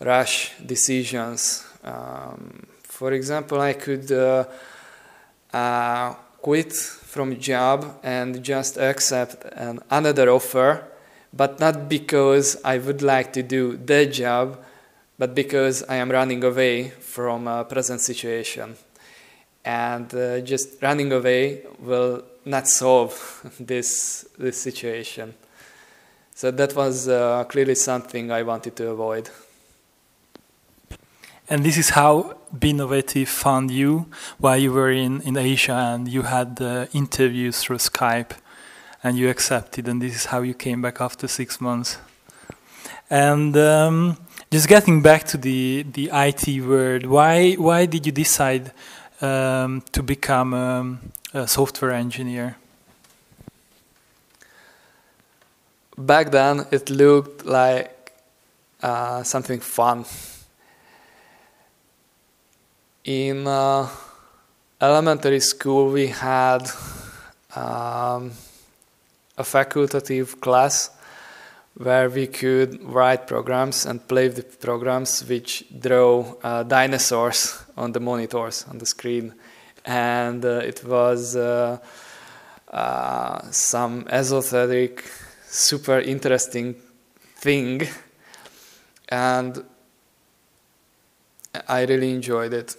rash 0.00 0.52
decisions. 0.64 1.66
Um, 1.82 2.66
for 2.82 3.12
example, 3.12 3.60
I 3.60 3.72
could 3.72 4.12
uh, 4.12 4.44
uh, 5.52 6.14
quit 6.40 6.72
from 6.72 7.32
a 7.32 7.36
job 7.36 8.00
and 8.02 8.42
just 8.42 8.76
accept 8.76 9.44
an, 9.54 9.80
another 9.90 10.28
offer, 10.30 10.84
but 11.32 11.58
not 11.58 11.88
because 11.88 12.60
I 12.64 12.78
would 12.78 13.02
like 13.02 13.32
to 13.32 13.42
do 13.42 13.76
the 13.76 14.06
job, 14.06 14.58
but 15.18 15.34
because 15.34 15.82
I 15.84 15.96
am 15.96 16.10
running 16.10 16.44
away 16.44 16.90
from 16.90 17.48
a 17.48 17.64
present 17.64 18.00
situation. 18.00 18.76
And 19.64 20.12
uh, 20.14 20.40
just 20.40 20.82
running 20.82 21.12
away 21.12 21.62
will 21.78 22.24
not 22.44 22.68
solve 22.68 23.12
this, 23.60 24.26
this 24.38 24.60
situation. 24.60 25.34
So 26.34 26.50
that 26.50 26.74
was 26.74 27.08
uh, 27.08 27.44
clearly 27.44 27.74
something 27.74 28.32
I 28.32 28.42
wanted 28.42 28.74
to 28.76 28.90
avoid. 28.90 29.30
And 31.48 31.64
this 31.64 31.76
is 31.76 31.90
how 31.90 32.36
Binovative 32.56 33.28
found 33.28 33.70
you 33.70 34.06
while 34.38 34.56
you 34.56 34.72
were 34.72 34.90
in, 34.90 35.20
in 35.22 35.36
Asia 35.36 35.92
and 35.94 36.08
you 36.08 36.22
had 36.22 36.60
interviews 36.92 37.60
through 37.60 37.78
Skype. 37.78 38.32
and 39.02 39.18
you 39.18 39.28
accepted, 39.28 39.88
and 39.88 40.00
this 40.00 40.14
is 40.14 40.26
how 40.26 40.42
you 40.42 40.54
came 40.54 40.80
back 40.80 41.00
after 41.00 41.26
six 41.26 41.60
months. 41.60 41.98
And 43.10 43.56
um, 43.56 44.16
just 44.50 44.68
getting 44.68 45.02
back 45.02 45.24
to 45.24 45.36
the 45.36 45.84
the 45.92 46.10
IT 46.12 46.62
world, 46.64 47.06
why 47.06 47.54
why 47.54 47.86
did 47.86 48.06
you 48.06 48.12
decide 48.12 48.72
um, 49.22 49.82
to 49.92 50.02
become 50.02 50.52
um, 50.52 51.12
a 51.32 51.46
software 51.46 51.92
engineer? 51.92 52.56
Back 55.96 56.30
then, 56.30 56.66
it 56.70 56.90
looked 56.90 57.46
like 57.46 58.12
uh, 58.82 59.22
something 59.22 59.60
fun. 59.60 60.04
In 63.04 63.46
uh, 63.46 63.88
elementary 64.80 65.40
school, 65.40 65.90
we 65.90 66.08
had 66.08 66.68
um, 67.54 68.32
a 69.36 69.42
facultative 69.42 70.40
class 70.40 70.90
where 71.74 72.10
we 72.10 72.26
could 72.26 72.82
write 72.84 73.26
programs 73.26 73.86
and 73.86 74.06
play 74.06 74.28
with 74.28 74.60
programs 74.60 75.26
which 75.28 75.64
draw 75.78 76.34
uh, 76.42 76.62
dinosaurs 76.62 77.62
on 77.76 77.92
the 77.92 78.00
monitors 78.00 78.66
on 78.68 78.78
the 78.78 78.86
screen. 78.86 79.34
And 79.84 80.44
uh, 80.44 80.60
it 80.64 80.84
was 80.84 81.36
uh, 81.36 81.78
uh 82.70 83.50
some 83.50 84.06
esoteric 84.08 85.04
super 85.44 85.98
interesting 86.00 86.76
thing. 87.36 87.82
And 89.08 89.64
i 91.68 91.82
really 91.84 92.12
enjoyed 92.12 92.54
it. 92.54 92.76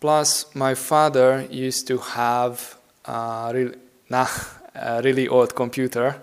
Plus 0.00 0.54
my 0.54 0.74
father 0.74 1.46
used 1.50 1.88
to 1.88 1.98
have 1.98 2.76
a 3.04 3.72
nah, 4.08 4.28
a 4.74 5.00
really 5.02 5.26
old 5.26 5.54
computer 5.54 6.20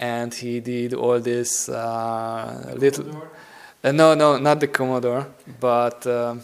and 0.00 0.32
he 0.32 0.60
did 0.60 0.94
all 0.94 1.20
this 1.20 1.68
uh, 1.68 2.74
little. 2.76 3.28
Uh, 3.84 3.92
no, 3.92 4.14
no, 4.14 4.38
not 4.38 4.58
the 4.58 4.66
Commodore, 4.66 5.26
but 5.60 6.06
um, 6.06 6.42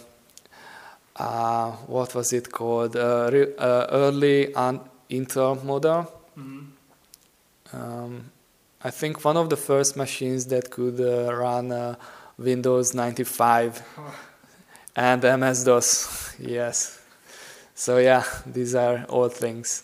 uh, 1.17 1.71
what 1.87 2.15
was 2.15 2.33
it 2.35 2.53
called? 2.53 2.97
Uh, 2.97 3.31
re- 3.33 3.55
uh, 3.59 3.87
early 3.91 4.55
un- 4.55 4.81
Intel 5.11 5.63
model. 5.65 6.13
Mm-hmm. 6.39 7.77
Um, 7.77 8.31
I 8.85 8.91
think 8.91 9.25
one 9.25 9.37
of 9.37 9.49
the 9.49 9.57
first 9.57 9.97
machines 9.97 10.47
that 10.47 10.71
could 10.71 11.01
uh, 11.01 11.35
run 11.35 11.97
Windows 12.39 12.95
95 12.95 13.83
and 14.97 15.23
MS 15.23 15.65
DOS. 15.65 16.35
yes. 16.39 17.01
So 17.75 17.99
yeah, 17.99 18.25
these 18.47 18.75
are 18.75 19.05
all 19.09 19.29
things. 19.29 19.83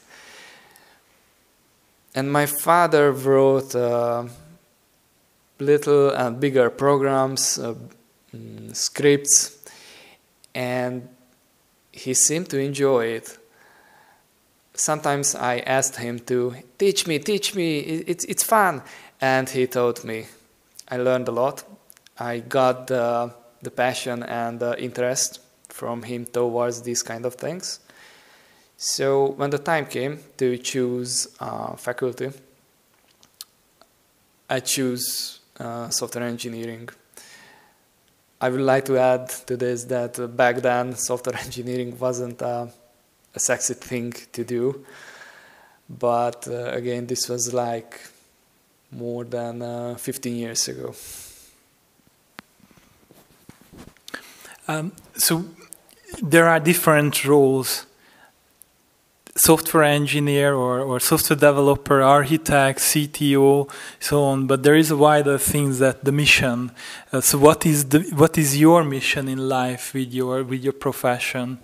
And 2.14 2.30
my 2.30 2.46
father 2.46 3.10
wrote 3.12 3.74
uh, 3.74 4.26
little 5.58 6.10
and 6.10 6.38
bigger 6.38 6.68
programs, 6.68 7.58
uh, 7.58 7.74
mm, 8.34 8.74
scripts, 8.76 9.58
and 10.54 11.08
he 11.90 12.14
seemed 12.14 12.48
to 12.50 12.58
enjoy 12.58 13.06
it. 13.06 13.38
Sometimes 14.74 15.34
I 15.34 15.58
asked 15.60 15.96
him 15.96 16.18
to 16.20 16.54
teach 16.78 17.06
me, 17.06 17.18
teach 17.18 17.54
me, 17.54 17.78
it's, 17.78 18.24
it's 18.24 18.42
fun. 18.42 18.82
And 19.20 19.48
he 19.48 19.66
taught 19.66 20.04
me. 20.04 20.26
I 20.88 20.96
learned 20.96 21.28
a 21.28 21.30
lot. 21.30 21.64
I 22.18 22.40
got 22.40 22.88
the, 22.88 23.32
the 23.62 23.70
passion 23.70 24.22
and 24.22 24.58
the 24.58 24.78
interest 24.82 25.40
from 25.68 26.02
him 26.02 26.26
towards 26.26 26.82
these 26.82 27.02
kind 27.02 27.24
of 27.24 27.34
things. 27.34 27.80
So 28.76 29.32
when 29.36 29.50
the 29.50 29.58
time 29.58 29.86
came 29.86 30.18
to 30.38 30.58
choose 30.58 31.28
uh, 31.38 31.76
faculty, 31.76 32.30
I 34.50 34.60
choose 34.60 35.40
uh, 35.58 35.88
software 35.88 36.24
engineering. 36.24 36.88
I 38.40 38.48
would 38.48 38.60
like 38.60 38.84
to 38.86 38.98
add 38.98 39.28
to 39.46 39.56
this 39.56 39.84
that 39.84 40.18
uh, 40.18 40.26
back 40.26 40.56
then 40.56 40.96
software 40.96 41.36
engineering 41.44 41.96
wasn't 41.98 42.42
a, 42.42 42.68
a 43.34 43.38
sexy 43.38 43.74
thing 43.74 44.12
to 44.32 44.44
do, 44.44 44.84
but 45.88 46.48
uh, 46.48 46.72
again, 46.72 47.06
this 47.06 47.28
was 47.28 47.54
like 47.54 48.00
more 48.90 49.24
than 49.24 49.62
uh, 49.62 49.94
15 49.94 50.36
years 50.36 50.68
ago. 50.68 50.94
Um, 54.68 54.92
so 55.14 55.44
there 56.22 56.46
are 56.48 56.60
different 56.60 57.24
roles 57.24 57.86
software 59.34 59.84
engineer 59.84 60.54
or, 60.54 60.80
or 60.80 61.00
software 61.00 61.38
developer, 61.38 62.02
architect, 62.02 62.78
CTO, 62.80 63.70
so 63.98 64.24
on. 64.24 64.46
But 64.46 64.62
there 64.62 64.76
is 64.76 64.90
a 64.90 64.96
wider 64.96 65.38
things 65.38 65.78
that 65.78 66.04
the 66.04 66.12
mission. 66.12 66.70
Uh, 67.12 67.20
so 67.20 67.38
what 67.38 67.64
is 67.64 67.86
the 67.86 68.00
what 68.14 68.36
is 68.36 68.58
your 68.58 68.84
mission 68.84 69.28
in 69.28 69.48
life 69.48 69.94
with 69.94 70.12
your 70.12 70.44
with 70.44 70.62
your 70.62 70.74
profession? 70.74 71.58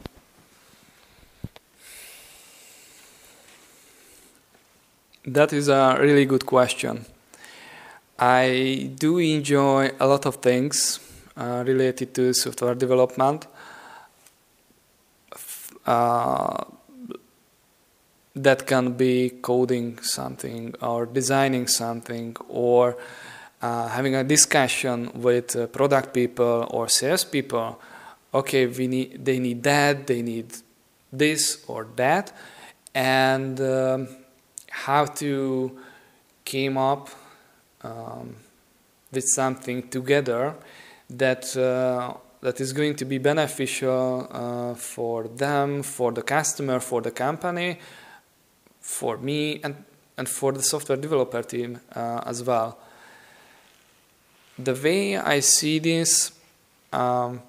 That 5.27 5.53
is 5.53 5.69
a 5.69 5.99
really 6.01 6.25
good 6.25 6.47
question. 6.47 7.05
I 8.19 8.91
do 8.99 9.19
enjoy 9.19 9.93
a 10.01 10.07
lot 10.07 10.25
of 10.25 10.37
things 10.37 11.01
uh, 11.37 11.63
related 11.67 12.15
to 12.15 12.33
software 12.33 12.75
development. 12.75 13.47
Uh, 15.85 16.65
that 18.43 18.67
can 18.67 18.93
be 18.93 19.31
coding 19.43 19.99
something 19.99 20.75
or 20.81 21.07
designing 21.07 21.67
something 21.67 22.37
or 22.49 22.97
uh, 23.61 23.89
having 23.89 24.15
a 24.15 24.23
discussion 24.23 25.11
with 25.15 25.57
uh, 25.57 25.67
product 25.67 26.15
people 26.15 26.67
or 26.71 26.89
sales 26.89 27.25
people. 27.25 27.81
Okay 28.33 28.67
we 28.67 28.87
need 28.87 29.25
they 29.25 29.39
need 29.39 29.63
that 29.63 30.07
they 30.07 30.23
need 30.23 30.53
this 31.13 31.65
or 31.67 31.87
that. 31.97 32.33
And 32.95 33.61
um, 33.61 34.09
how 34.71 35.07
to 35.07 35.79
came 36.45 36.79
up 36.79 37.11
um, 37.83 38.37
with 39.13 39.25
something 39.25 39.89
together 39.89 40.55
that 41.11 41.57
uh, 41.57 42.15
that 42.41 42.61
is 42.61 42.73
going 42.73 42.95
to 42.95 43.05
be 43.05 43.19
beneficial 43.19 44.29
uh, 44.31 44.75
for 44.75 45.27
them 45.27 45.83
for 45.83 46.13
the 46.13 46.23
customer 46.23 46.79
for 46.79 47.01
the 47.03 47.11
company 47.11 47.79
for 48.89 49.19
me 49.19 49.61
and, 49.63 49.85
and 50.17 50.27
for 50.27 50.51
the 50.51 50.63
software 50.63 50.97
developer 50.97 51.43
team 51.43 51.79
uh, 51.95 52.23
as 52.25 52.43
well. 52.43 52.79
The 54.59 54.73
way 54.73 55.19
I 55.19 55.41
see 55.41 55.79
this, 55.79 56.33
um, 56.91 57.43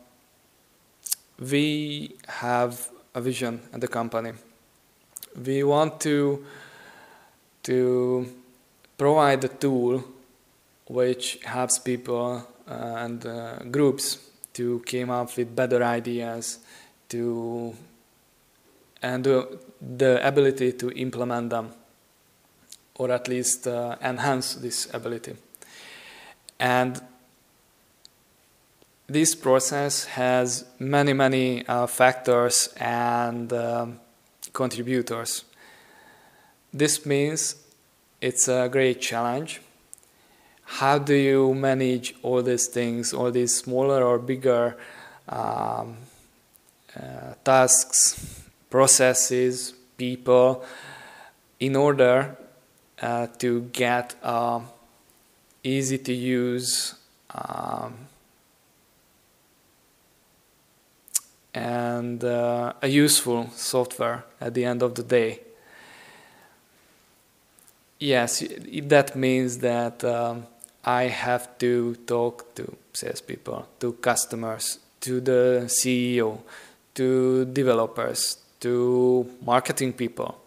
we 1.40 2.18
have 2.28 2.90
a 3.16 3.22
vision 3.22 3.62
at 3.74 3.80
the 3.80 3.88
company. 3.88 4.34
We 5.46 5.64
want 5.64 6.02
to 6.02 6.46
to 7.64 8.28
provide 8.98 9.44
a 9.46 9.48
tool 9.48 10.04
which 10.88 11.40
helps 11.46 11.80
people 11.80 12.46
uh, 12.68 12.74
and 12.74 13.26
uh, 13.26 13.60
groups 13.72 14.18
to 14.54 14.80
come 14.86 15.10
up 15.10 15.38
with 15.38 15.56
better 15.56 15.82
ideas, 15.84 16.60
to 17.08 17.74
and 19.02 19.24
the, 19.24 19.60
the 19.82 20.26
ability 20.28 20.74
to 20.74 20.92
implement 20.92 21.50
them 21.50 21.72
or 22.96 23.12
at 23.12 23.28
least 23.28 23.66
uh, 23.66 23.96
enhance 24.02 24.56
this 24.56 24.94
ability. 24.94 25.34
And 26.60 27.02
this 29.08 29.34
process 29.34 30.06
has 30.06 30.66
many, 30.78 31.14
many 31.14 31.66
uh, 31.66 31.88
factors 31.88 32.70
and 32.78 33.52
um, 33.54 34.00
contributors. 34.54 35.46
This 36.74 37.06
means 37.06 37.56
it's 38.22 38.48
a 38.50 38.68
great 38.70 39.02
challenge. 39.02 39.62
How 40.66 41.00
do 41.00 41.16
you 41.16 41.54
manage 41.56 42.14
all 42.22 42.44
these 42.44 42.68
things, 42.68 43.14
all 43.14 43.32
these 43.32 43.56
smaller 43.56 44.04
or 44.04 44.20
bigger 44.20 44.78
um, 45.28 45.98
uh, 46.96 47.34
tasks 47.44 48.49
processes, 48.70 49.74
people, 49.98 50.64
in 51.60 51.76
order 51.76 52.38
uh, 53.02 53.28
to 53.38 53.62
get 53.74 54.16
uh, 54.24 54.60
easy 55.64 55.98
to 55.98 56.14
use 56.14 56.96
um, 57.34 57.94
and 61.54 62.24
uh, 62.24 62.74
a 62.82 62.88
useful 62.88 63.50
software 63.56 64.24
at 64.40 64.54
the 64.54 64.66
end 64.66 64.82
of 64.82 64.96
the 64.96 65.04
day. 65.04 65.40
Yes, 68.00 68.44
that 68.84 69.16
means 69.16 69.58
that 69.58 70.04
um, 70.04 70.48
I 70.86 71.04
have 71.04 71.58
to 71.58 71.96
talk 72.08 72.56
to 72.56 72.78
salespeople, 72.94 73.68
to 73.82 73.94
customers, 73.94 74.80
to 75.02 75.20
the 75.20 75.64
CEO, 75.68 76.40
to 76.96 77.46
developers, 77.46 78.38
to 78.62 79.30
marketing 79.46 79.94
people. 79.94 80.40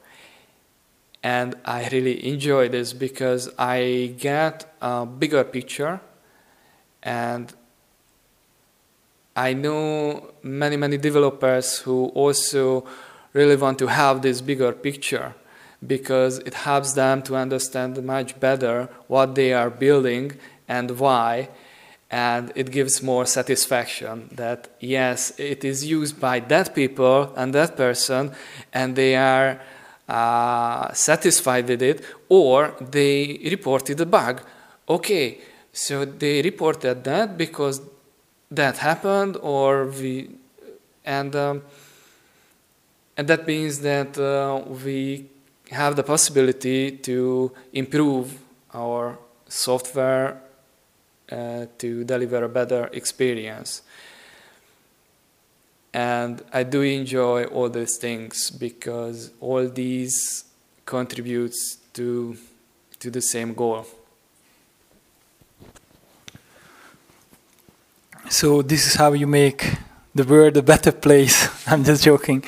and 1.23 1.55
I 1.65 1.89
really 1.91 2.27
enjoy 2.27 2.69
this 2.69 2.93
because 2.93 3.49
I 3.57 4.15
get 4.19 4.75
a 4.81 5.07
bigger 5.07 5.45
picture 5.45 6.01
and 7.03 7.53
I 9.37 9.53
know 9.55 10.33
many, 10.43 10.77
many 10.77 10.99
developers 10.99 11.79
who 11.79 12.07
also 12.09 12.85
really 13.33 13.57
want 13.57 13.79
to 13.79 13.87
have 13.87 14.21
this 14.23 14.41
bigger 14.41 14.73
picture 14.73 15.35
because 15.87 16.39
it 16.41 16.55
helps 16.55 16.93
them 16.93 17.23
to 17.23 17.37
understand 17.37 18.03
much 18.05 18.39
better 18.39 18.89
what 19.07 19.35
they 19.35 19.53
are 19.53 19.71
building 19.71 20.33
and 20.69 20.99
why. 20.99 21.49
And 22.13 22.53
it 22.55 22.71
gives 22.71 23.03
more 23.03 23.25
satisfaction 23.25 24.29
that 24.33 24.69
yes, 24.81 25.33
it 25.39 25.65
is 25.65 25.83
used 25.83 26.21
by 26.21 26.41
that 26.41 26.75
people 26.75 27.33
and 27.37 27.55
that 27.55 27.75
person, 27.75 28.33
and 28.71 28.95
they 28.95 29.17
are 29.17 29.59
uh, 30.07 30.93
satisfied 30.93 31.67
with 31.69 31.81
it, 31.81 32.05
or 32.29 32.75
they 32.79 33.41
reported 33.51 33.99
a 34.03 34.05
bug. 34.05 34.43
Okay, 34.87 35.39
so 35.73 36.05
they 36.05 36.43
reported 36.43 37.03
that 37.05 37.39
because 37.39 37.81
that 38.51 38.77
happened, 38.77 39.39
or 39.41 39.87
we, 39.87 40.29
and 41.07 41.35
um, 41.35 41.63
and 43.17 43.27
that 43.27 43.47
means 43.47 43.81
that 43.81 44.19
uh, 44.19 44.61
we 44.85 45.31
have 45.71 45.97
the 45.97 46.03
possibility 46.03 46.91
to 46.91 47.53
improve 47.73 48.39
our 48.75 49.19
software 49.49 50.39
uh, 51.33 51.67
to 51.79 52.05
deliver 52.05 52.45
a 52.45 52.49
better 52.49 52.91
experience. 52.93 53.83
And 55.95 56.43
I 56.53 56.63
do 56.63 56.83
enjoy 56.83 57.45
all 57.45 57.69
these 57.69 57.97
things 57.97 58.51
because 58.51 59.31
all 59.41 59.67
these 59.69 60.45
contributes 60.85 61.79
to 61.95 62.37
to 62.99 63.11
the 63.11 63.21
same 63.21 63.53
goal. 63.55 63.87
So 68.29 68.63
this 68.63 68.87
is 68.87 68.95
how 68.95 69.13
you 69.13 69.27
make 69.27 69.75
the 70.15 70.25
world 70.25 70.57
a 70.57 70.63
better 70.63 70.93
place. 70.93 71.49
I'm 71.67 71.83
just 71.85 72.05
joking. 72.05 72.45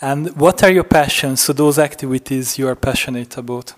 And 0.00 0.36
what 0.36 0.62
are 0.62 0.70
your 0.70 0.84
passions? 0.84 1.42
So 1.42 1.52
those 1.52 1.78
activities 1.78 2.58
you 2.58 2.68
are 2.68 2.76
passionate 2.76 3.36
about? 3.36 3.74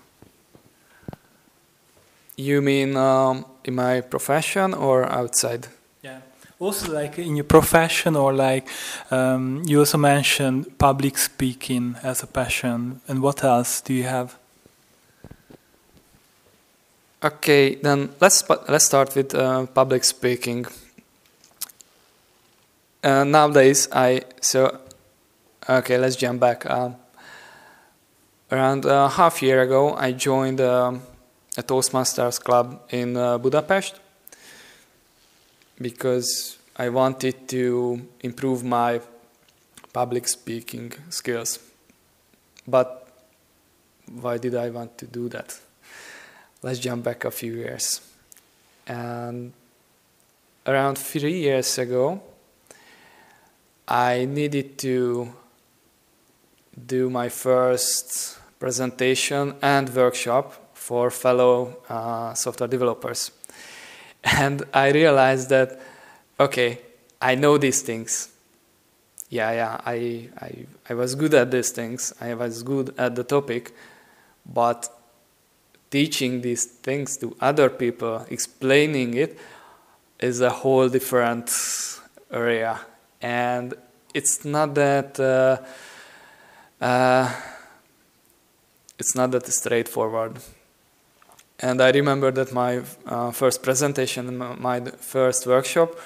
You 2.39 2.61
mean 2.61 2.95
um, 2.95 3.45
in 3.65 3.75
my 3.75 3.99
profession 3.99 4.73
or 4.73 5.03
outside? 5.11 5.67
Yeah. 6.01 6.21
Also, 6.57 6.93
like 6.93 7.19
in 7.19 7.35
your 7.35 7.43
profession, 7.43 8.15
or 8.15 8.31
like 8.31 8.65
um, 9.11 9.61
you 9.65 9.79
also 9.79 9.97
mentioned 9.97 10.77
public 10.77 11.17
speaking 11.17 11.97
as 12.01 12.23
a 12.23 12.27
passion. 12.27 13.01
And 13.09 13.21
what 13.21 13.43
else 13.43 13.81
do 13.81 13.93
you 13.93 14.03
have? 14.05 14.37
Okay, 17.21 17.75
then 17.75 18.09
let's 18.21 18.49
let's 18.69 18.85
start 18.85 19.15
with 19.17 19.35
uh, 19.35 19.65
public 19.65 20.05
speaking. 20.05 20.65
Uh, 23.03 23.25
nowadays, 23.25 23.89
I 23.91 24.21
so 24.39 24.79
okay. 25.67 25.97
Let's 25.97 26.15
jump 26.15 26.39
back. 26.39 26.65
Um, 26.69 26.95
around 28.49 28.85
uh, 28.85 29.09
half 29.09 29.41
year 29.43 29.61
ago, 29.61 29.93
I 29.95 30.13
joined 30.13 30.61
um, 30.61 31.01
a 31.57 31.63
Toastmasters 31.63 32.39
club 32.41 32.81
in 32.89 33.17
uh, 33.17 33.37
Budapest 33.37 33.99
because 35.81 36.57
I 36.75 36.89
wanted 36.89 37.47
to 37.49 38.07
improve 38.21 38.63
my 38.63 39.01
public 39.93 40.27
speaking 40.27 40.93
skills. 41.09 41.59
But 42.67 43.07
why 44.21 44.37
did 44.37 44.55
I 44.55 44.69
want 44.69 44.97
to 44.99 45.05
do 45.05 45.29
that? 45.29 45.59
Let's 46.61 46.79
jump 46.79 47.03
back 47.03 47.25
a 47.25 47.31
few 47.31 47.53
years. 47.53 48.01
And 48.85 49.53
around 50.65 50.97
three 50.97 51.39
years 51.39 51.77
ago, 51.77 52.21
I 53.87 54.25
needed 54.25 54.77
to 54.79 55.33
do 56.85 57.09
my 57.09 57.29
first 57.29 58.37
presentation 58.59 59.55
and 59.61 59.89
workshop 59.89 60.58
for 60.79 61.11
fellow 61.11 61.77
uh, 61.89 62.33
software 62.33 62.67
developers. 62.67 63.31
And 64.23 64.63
I 64.73 64.91
realized 64.91 65.49
that, 65.49 65.79
okay, 66.39 66.79
I 67.21 67.35
know 67.35 67.57
these 67.57 67.81
things. 67.81 68.29
Yeah, 69.29 69.51
yeah, 69.51 69.81
I, 69.85 70.29
I, 70.41 70.65
I 70.89 70.93
was 70.93 71.15
good 71.15 71.33
at 71.33 71.51
these 71.51 71.71
things. 71.71 72.13
I 72.19 72.33
was 72.33 72.63
good 72.63 72.93
at 72.97 73.15
the 73.15 73.23
topic, 73.23 73.73
but 74.45 74.89
teaching 75.91 76.41
these 76.41 76.65
things 76.65 77.17
to 77.17 77.35
other 77.39 77.69
people, 77.69 78.25
explaining 78.29 79.13
it, 79.13 79.37
is 80.19 80.41
a 80.41 80.49
whole 80.49 80.89
different 80.89 81.51
area 82.31 82.79
and 83.21 83.73
it's 84.13 84.45
not 84.45 84.73
that 84.75 85.19
uh, 85.19 85.57
uh, 86.83 87.31
it's 88.97 89.15
not 89.15 89.31
that 89.31 89.45
straightforward. 89.47 90.37
And 91.61 91.81
I 91.81 91.91
remember 91.91 92.31
that 92.31 92.53
my 92.53 92.81
uh, 93.05 93.31
first 93.31 93.61
presentation, 93.61 94.37
my 94.37 94.79
first 94.81 95.45
workshop, 95.45 95.99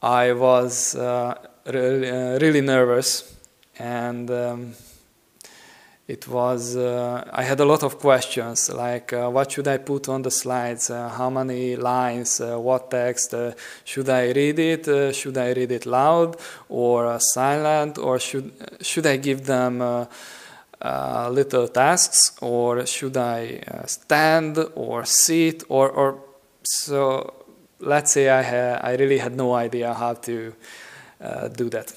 I 0.00 0.32
was 0.32 0.94
uh, 0.94 1.34
really, 1.66 2.08
uh, 2.08 2.38
really 2.38 2.60
nervous, 2.60 3.36
and 3.78 4.30
um, 4.30 4.74
it 6.08 6.26
was 6.26 6.76
uh, 6.76 7.24
i 7.32 7.42
had 7.42 7.60
a 7.60 7.64
lot 7.64 7.82
of 7.84 7.98
questions 7.98 8.68
like 8.70 9.12
uh, 9.12 9.28
what 9.30 9.52
should 9.52 9.68
i 9.68 9.78
put 9.78 10.08
on 10.08 10.22
the 10.22 10.30
slides? 10.30 10.90
Uh, 10.90 11.08
how 11.08 11.30
many 11.30 11.76
lines? 11.76 12.40
What 12.40 12.90
text? 12.90 13.34
Should 13.84 14.08
i 14.08 14.30
read 14.32 14.58
it? 14.58 15.14
Should 15.14 15.38
i 15.38 15.52
read 15.52 15.70
it 15.72 15.86
loud 15.86 16.36
or 16.68 17.18
silent? 17.20 17.98
Or 17.98 18.18
should 18.18 18.52
should 18.80 19.06
i 19.06 19.16
give 19.16 19.46
them 19.46 20.06
Uh, 20.82 21.30
little 21.30 21.68
tasks 21.68 22.32
or 22.40 22.84
should 22.84 23.16
i 23.16 23.62
uh, 23.70 23.86
stand 23.86 24.58
or 24.74 25.04
sit 25.04 25.62
or 25.68 25.88
or 25.88 26.18
so 26.64 27.32
let's 27.78 28.10
say 28.10 28.28
i 28.28 28.42
ha- 28.42 28.80
i 28.82 28.96
really 28.96 29.18
had 29.18 29.36
no 29.36 29.54
idea 29.54 29.94
how 29.94 30.12
to 30.12 30.52
uh, 31.20 31.46
do 31.46 31.70
that 31.70 31.94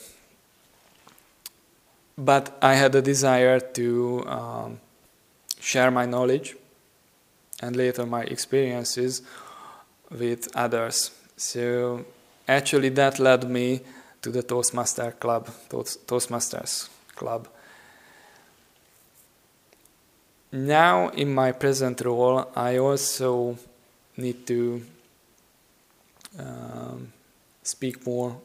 but 2.17 2.57
I 2.61 2.75
had 2.75 2.95
a 2.95 3.01
desire 3.01 3.59
to 3.59 4.25
um, 4.27 4.79
share 5.59 5.91
my 5.91 6.05
knowledge 6.05 6.55
and 7.61 7.75
later 7.75 8.05
my 8.05 8.23
experiences 8.23 9.21
with 10.09 10.47
others. 10.55 11.11
So 11.35 12.05
actually, 12.47 12.89
that 12.89 13.19
led 13.19 13.49
me 13.49 13.81
to 14.21 14.29
the 14.29 14.43
Toastmaster 14.43 15.11
Club, 15.11 15.49
Toastmasters 15.69 16.89
Club. 17.15 17.47
Now, 20.55 21.09
in 21.09 21.33
my 21.33 21.51
present 21.51 22.01
role, 22.01 22.49
I 22.55 22.77
also 22.77 23.57
need 24.17 24.47
to 24.47 24.81
um, 26.39 27.11
speak 27.61 28.05
more 28.05 28.37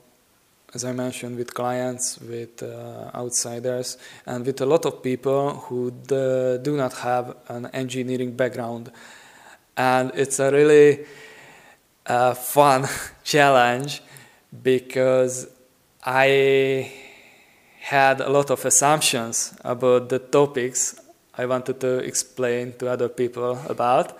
as 0.72 0.84
I 0.84 0.92
mentioned, 0.92 1.36
with 1.36 1.52
clients, 1.52 2.20
with 2.20 2.62
uh, 2.62 3.10
outsiders, 3.14 3.98
and 4.24 4.46
with 4.46 4.60
a 4.60 4.66
lot 4.66 4.86
of 4.86 5.02
people 5.02 5.50
who 5.66 5.90
do 5.90 6.76
not 6.76 6.92
have 6.94 7.36
an 7.48 7.66
engineering 7.72 8.32
background. 8.36 8.92
And 9.76 10.12
it's 10.14 10.38
a 10.38 10.50
really 10.52 11.06
uh, 12.06 12.34
fun 12.34 12.86
challenge 13.24 14.02
because 14.62 15.48
I 16.04 16.92
had 17.80 18.20
a 18.20 18.28
lot 18.28 18.50
of 18.50 18.64
assumptions 18.64 19.54
about 19.64 20.08
the 20.08 20.20
topics 20.20 21.00
I 21.36 21.46
wanted 21.46 21.80
to 21.80 21.98
explain 21.98 22.74
to 22.78 22.88
other 22.88 23.08
people 23.08 23.58
about. 23.68 24.18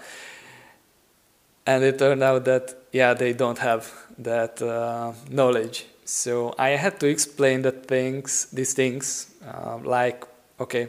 And 1.67 1.85
it 1.85 1.99
turned 1.99 2.23
out 2.23 2.45
that, 2.47 2.75
yeah, 2.93 3.15
they 3.15 3.33
don't 3.33 3.59
have 3.59 3.93
that 4.19 4.61
uh, 4.63 5.13
knowledge 5.31 5.87
so 6.11 6.53
I 6.59 6.71
had 6.71 6.99
to 7.01 7.07
explain 7.07 7.63
the 7.63 7.71
things, 7.71 8.47
these 8.47 8.75
things, 8.75 9.31
uh, 9.47 9.79
like, 9.79 10.25
okay, 10.59 10.89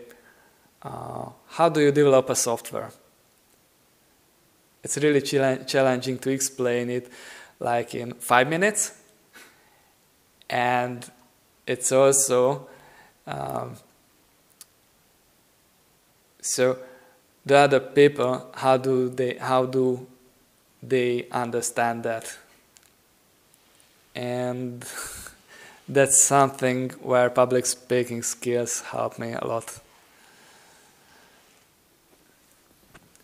uh, 0.81 1.29
how 1.47 1.69
do 1.69 1.79
you 1.79 1.91
develop 1.91 2.31
a 2.31 2.36
software? 2.36 2.89
It's 4.84 4.97
really 4.97 5.21
challenging 5.21 6.17
to 6.17 6.31
explain 6.31 6.89
it 6.89 7.12
like 7.60 7.93
in 7.93 8.13
five 8.15 8.49
minutes. 8.49 8.97
And 10.49 11.07
it's 11.67 11.91
also, 11.91 12.67
um, 13.27 13.75
so 16.41 16.77
the 17.45 17.58
other 17.58 17.80
people, 17.80 18.51
how 18.56 18.77
do 18.77 19.10
they, 19.10 19.36
how 19.36 19.65
do 19.65 20.06
they 20.84 21.27
understand 21.32 22.04
that? 22.04 22.38
and 24.15 24.86
that's 25.89 26.21
something 26.21 26.89
where 27.01 27.30
public 27.30 27.65
speaking 27.65 28.21
skills 28.21 28.82
help 28.82 29.19
me 29.19 29.34
a 29.34 29.45
lot. 29.45 29.80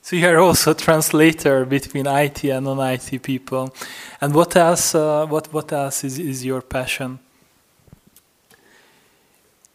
So 0.01 0.15
you 0.15 0.27
are 0.27 0.38
also 0.38 0.71
a 0.71 0.75
translator 0.75 1.65
between 1.65 2.08
IT 2.08 2.45
and 2.45 2.65
non-IT 2.65 3.23
people. 3.23 3.75
And 4.21 4.34
what 4.34 4.56
else? 4.56 4.95
Uh, 4.95 5.25
what 5.25 5.51
what 5.51 5.71
else 5.73 6.06
is, 6.06 6.17
is 6.17 6.45
your 6.45 6.62
passion? 6.62 7.19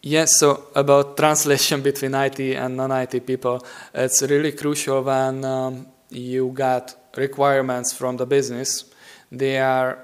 Yes, 0.05 0.37
so 0.37 0.65
about 0.75 1.17
translation 1.17 1.81
between 1.91 2.15
IT 2.15 2.41
and 2.41 2.77
non-IT 2.77 3.25
people, 3.25 3.65
it's 3.95 4.21
really 4.23 4.51
crucial 4.51 5.03
when 5.03 5.45
um, 5.45 5.87
you 6.11 6.51
got 6.53 6.97
requirements 7.17 7.93
from 7.93 8.17
the 8.17 8.27
business. 8.27 8.85
They 9.31 9.59
are 9.59 9.99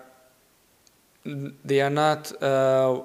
they 1.24 1.80
are 1.80 1.90
not 1.90 2.42
uh, 2.42 3.02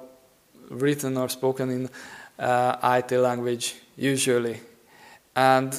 written 0.70 1.18
or 1.18 1.28
spoken 1.28 1.70
in 1.70 1.90
uh, 2.38 2.96
IT 2.96 3.12
language 3.18 3.74
usually, 3.96 4.60
and 5.34 5.74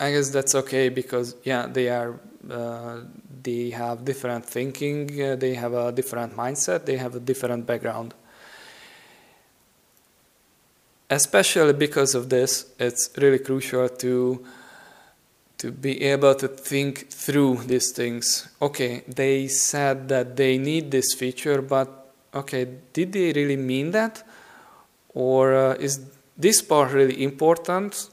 I 0.00 0.10
guess 0.10 0.30
that's 0.30 0.54
okay 0.54 0.88
because 0.88 1.36
yeah, 1.44 1.66
they 1.66 1.90
are 1.90 2.18
uh, 2.50 3.00
they 3.42 3.70
have 3.70 4.04
different 4.04 4.46
thinking, 4.46 5.22
uh, 5.22 5.36
they 5.36 5.54
have 5.54 5.74
a 5.74 5.92
different 5.92 6.34
mindset, 6.34 6.86
they 6.86 6.96
have 6.96 7.14
a 7.14 7.20
different 7.20 7.66
background. 7.66 8.14
Especially 11.10 11.72
because 11.72 12.14
of 12.14 12.28
this, 12.28 12.72
it's 12.78 13.10
really 13.16 13.38
crucial 13.38 13.88
to 13.88 14.44
to 15.58 15.70
be 15.70 16.02
able 16.02 16.34
to 16.34 16.48
think 16.48 17.08
through 17.10 17.56
these 17.66 17.92
things. 17.92 18.48
Okay, 18.60 19.04
they 19.06 19.46
said 19.46 20.08
that 20.08 20.36
they 20.36 20.58
need 20.58 20.90
this 20.90 21.14
feature, 21.14 21.62
but 21.62 22.12
okay, 22.34 22.66
did 22.92 23.12
they 23.12 23.32
really 23.32 23.56
mean 23.56 23.92
that? 23.92 24.22
Or 25.14 25.54
uh, 25.54 25.74
is 25.74 26.00
this 26.36 26.60
part 26.60 26.92
really 26.92 27.22
important? 27.22 28.10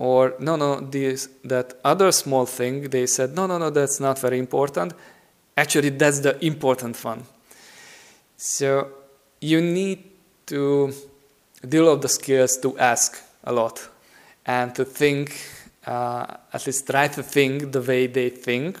or 0.00 0.34
no 0.38 0.56
no 0.56 0.80
this 0.80 1.28
that 1.44 1.74
other 1.84 2.10
small 2.10 2.46
thing 2.46 2.88
they 2.88 3.06
said 3.06 3.34
no 3.34 3.46
no 3.46 3.58
no 3.58 3.68
that's 3.70 4.00
not 4.00 4.18
very 4.18 4.38
important 4.38 4.94
actually 5.56 5.90
that's 5.90 6.20
the 6.20 6.34
important 6.44 6.96
one 7.04 7.22
so 8.36 8.88
you 9.40 9.60
need 9.60 10.02
to 10.46 10.90
develop 11.66 12.00
the 12.00 12.08
skills 12.08 12.56
to 12.58 12.78
ask 12.78 13.22
a 13.44 13.52
lot 13.52 13.88
and 14.46 14.74
to 14.74 14.84
think 14.84 15.36
uh, 15.86 16.26
at 16.52 16.66
least 16.66 16.86
try 16.86 17.08
to 17.08 17.22
think 17.22 17.72
the 17.72 17.80
way 17.80 18.06
they 18.06 18.30
think 18.30 18.78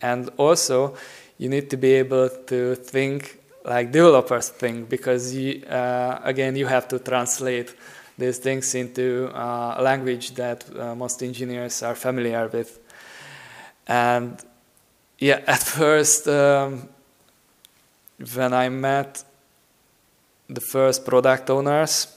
and 0.00 0.30
also 0.36 0.94
you 1.38 1.48
need 1.48 1.70
to 1.70 1.76
be 1.76 1.92
able 1.92 2.28
to 2.28 2.74
think 2.74 3.38
like 3.64 3.92
developers 3.92 4.48
think 4.48 4.88
because 4.88 5.34
you, 5.34 5.64
uh, 5.66 6.20
again 6.24 6.56
you 6.56 6.66
have 6.66 6.88
to 6.88 6.98
translate 6.98 7.74
these 8.20 8.38
things 8.38 8.74
into 8.74 9.30
uh, 9.34 9.74
a 9.78 9.82
language 9.82 10.32
that 10.34 10.64
uh, 10.78 10.94
most 10.94 11.22
engineers 11.22 11.82
are 11.82 11.94
familiar 11.94 12.46
with. 12.48 12.78
And 13.88 14.38
yeah, 15.18 15.40
at 15.46 15.62
first, 15.62 16.28
um, 16.28 16.88
when 18.34 18.52
I 18.52 18.68
met 18.68 19.24
the 20.50 20.60
first 20.60 21.04
product 21.04 21.48
owners 21.48 22.08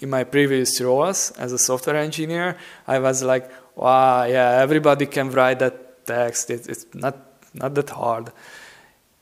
in 0.00 0.10
my 0.10 0.24
previous 0.24 0.80
roles 0.80 1.30
as 1.32 1.52
a 1.52 1.58
software 1.58 1.96
engineer, 1.96 2.56
I 2.86 2.98
was 2.98 3.22
like, 3.22 3.50
wow, 3.74 4.24
yeah, 4.24 4.60
everybody 4.62 5.06
can 5.06 5.30
write 5.30 5.58
that 5.58 6.06
text. 6.06 6.50
It, 6.50 6.68
it's 6.68 6.86
not, 6.94 7.16
not 7.54 7.74
that 7.74 7.90
hard. 7.90 8.32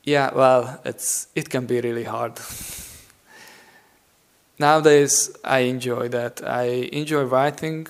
Yeah, 0.03 0.33
well, 0.33 0.81
it's, 0.85 1.27
it 1.35 1.49
can 1.49 1.65
be 1.65 1.79
really 1.81 2.03
hard. 2.03 2.39
nowadays 4.59 5.29
I 5.43 5.59
enjoy 5.59 6.09
that. 6.09 6.41
I 6.45 6.89
enjoy 6.91 7.23
writing 7.23 7.87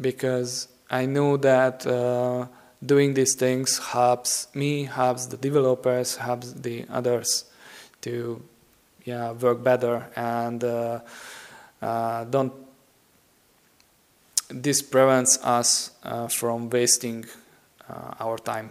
because 0.00 0.68
I 0.90 1.06
know 1.06 1.36
that 1.36 1.86
uh, 1.86 2.46
doing 2.84 3.14
these 3.14 3.34
things 3.34 3.78
helps 3.78 4.48
me, 4.54 4.84
helps 4.84 5.26
the 5.26 5.36
developers, 5.36 6.16
helps 6.16 6.52
the 6.52 6.86
others 6.90 7.44
to 8.02 8.42
yeah 9.08 9.32
work 9.32 9.62
better 9.62 10.06
and 10.16 10.62
uh, 10.64 11.00
uh, 11.80 12.24
don't. 12.24 12.52
This 14.50 14.82
prevents 14.82 15.38
us 15.44 15.92
uh, 16.02 16.28
from 16.28 16.70
wasting 16.70 17.26
uh, 17.88 18.24
our 18.24 18.38
time. 18.38 18.70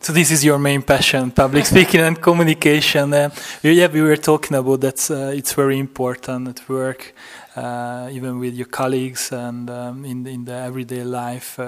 So 0.00 0.12
this 0.12 0.30
is 0.30 0.44
your 0.44 0.58
main 0.58 0.82
passion, 0.82 1.30
public 1.30 1.66
speaking 1.66 2.00
and 2.00 2.20
communication. 2.20 3.12
Uh, 3.12 3.30
yeah, 3.62 3.88
we 3.88 4.00
were 4.00 4.16
talking 4.16 4.56
about 4.56 4.80
that. 4.80 5.10
Uh, 5.10 5.36
it's 5.38 5.52
very 5.52 5.78
important 5.78 6.48
at 6.48 6.68
work, 6.68 7.14
uh, 7.56 8.08
even 8.10 8.38
with 8.38 8.54
your 8.54 8.68
colleagues 8.68 9.32
and 9.32 9.68
um, 9.68 10.04
in 10.04 10.26
in 10.26 10.44
the 10.44 10.54
everyday 10.54 11.04
life, 11.04 11.60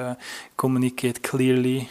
communicate 0.56 1.22
clearly. 1.22 1.88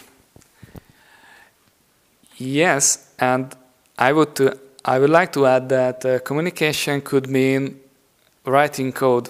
Yes, 2.38 3.14
and 3.20 3.56
I 4.00 4.14
would 4.14 4.36
to, 4.36 4.58
I 4.84 4.98
would 4.98 5.12
like 5.12 5.32
to 5.34 5.46
add 5.46 5.70
that 5.70 6.06
uh, 6.06 6.20
communication 6.20 7.02
could 7.02 7.28
mean 7.28 7.80
writing 8.46 8.92
code, 8.92 9.30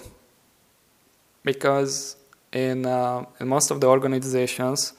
because 1.44 2.16
in 2.54 2.86
uh, 2.86 3.26
in 3.40 3.48
most 3.48 3.72
of 3.72 3.82
the 3.82 3.88
organizations 3.88 4.94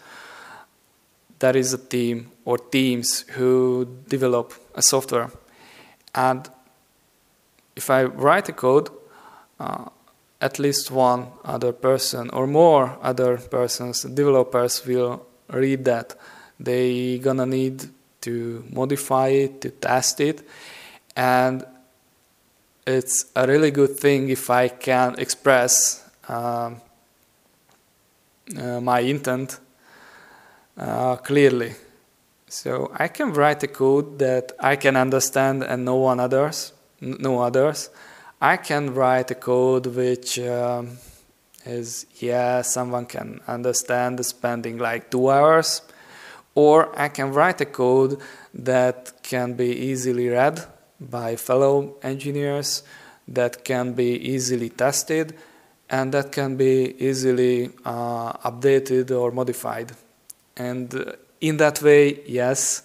there 1.38 1.56
is 1.56 1.72
a 1.72 1.78
team 1.78 2.30
or 2.44 2.58
teams 2.58 3.24
who 3.30 3.86
develop 4.08 4.52
a 4.74 4.82
software. 4.82 5.30
And 6.14 6.48
if 7.74 7.90
I 7.90 8.04
write 8.04 8.48
a 8.48 8.52
code, 8.52 8.90
uh, 9.58 9.86
at 10.40 10.58
least 10.58 10.90
one 10.90 11.28
other 11.44 11.72
person 11.72 12.30
or 12.30 12.46
more 12.46 12.96
other 13.02 13.38
persons, 13.38 14.02
developers 14.02 14.86
will 14.86 15.26
read 15.48 15.84
that. 15.86 16.14
They 16.60 17.18
gonna 17.18 17.46
need 17.46 17.88
to 18.22 18.64
modify 18.70 19.28
it, 19.28 19.60
to 19.60 19.70
test 19.70 20.20
it, 20.20 20.42
and 21.14 21.64
it's 22.86 23.26
a 23.36 23.46
really 23.46 23.70
good 23.70 23.96
thing 23.96 24.28
if 24.28 24.50
I 24.50 24.68
can 24.68 25.14
express 25.18 26.08
um, 26.28 26.80
uh, 28.58 28.80
my 28.80 29.00
intent 29.00 29.60
uh, 30.76 31.16
clearly. 31.16 31.74
So 32.48 32.92
I 32.94 33.08
can 33.08 33.32
write 33.32 33.62
a 33.62 33.68
code 33.68 34.18
that 34.18 34.52
I 34.60 34.76
can 34.76 34.96
understand 34.96 35.62
and 35.62 35.84
no 35.84 35.96
one 35.96 36.20
others, 36.20 36.72
no 37.00 37.40
others. 37.40 37.88
I 38.40 38.56
can 38.56 38.92
write 38.94 39.30
a 39.30 39.36
code 39.36 39.86
which 39.86 40.38
um, 40.40 40.98
is 41.64 42.06
yeah 42.18 42.62
someone 42.62 43.06
can 43.06 43.40
understand 43.46 44.24
spending 44.26 44.78
like 44.78 45.10
two 45.10 45.30
hours, 45.30 45.82
or 46.54 46.98
I 46.98 47.08
can 47.08 47.32
write 47.32 47.60
a 47.60 47.66
code 47.66 48.20
that 48.54 49.12
can 49.22 49.54
be 49.54 49.70
easily 49.70 50.28
read 50.28 50.64
by 51.00 51.36
fellow 51.36 51.94
engineers, 52.02 52.82
that 53.28 53.64
can 53.64 53.92
be 53.94 54.16
easily 54.18 54.68
tested, 54.68 55.34
and 55.88 56.12
that 56.12 56.32
can 56.32 56.56
be 56.56 56.94
easily 56.98 57.70
uh, 57.84 58.32
updated 58.50 59.10
or 59.10 59.30
modified. 59.30 59.92
And 60.56 60.94
uh, 60.94 61.12
in 61.40 61.56
that 61.58 61.82
way, 61.82 62.20
yes, 62.26 62.82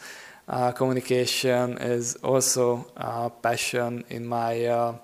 uh, 0.47 0.71
communication 0.71 1.77
is 1.77 2.15
also 2.17 2.87
a 2.95 3.29
passion 3.29 4.03
in 4.09 4.25
my 4.25 4.65
uh, 4.65 4.95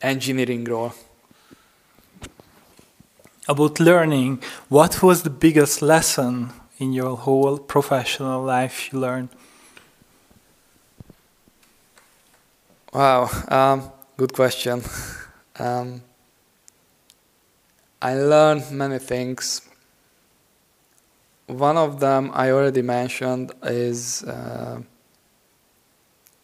engineering 0.00 0.64
role. 0.64 0.92
About 3.48 3.80
learning, 3.80 4.42
what 4.68 5.02
was 5.02 5.22
the 5.22 5.30
biggest 5.30 5.82
lesson 5.82 6.52
in 6.82 6.92
your 6.92 7.16
whole 7.16 7.58
professional 7.58 8.42
life 8.42 8.92
you 8.92 8.98
learned? 8.98 9.28
Wow, 12.92 13.30
um, 13.48 13.90
good 14.16 14.32
question. 14.32 14.82
um, 15.58 16.02
I 18.00 18.14
learned 18.14 18.70
many 18.70 18.98
things 18.98 19.62
one 21.52 21.76
of 21.76 22.00
them 22.00 22.30
I 22.34 22.50
already 22.50 22.82
mentioned 22.82 23.52
is 23.62 24.22
uh, 24.24 24.80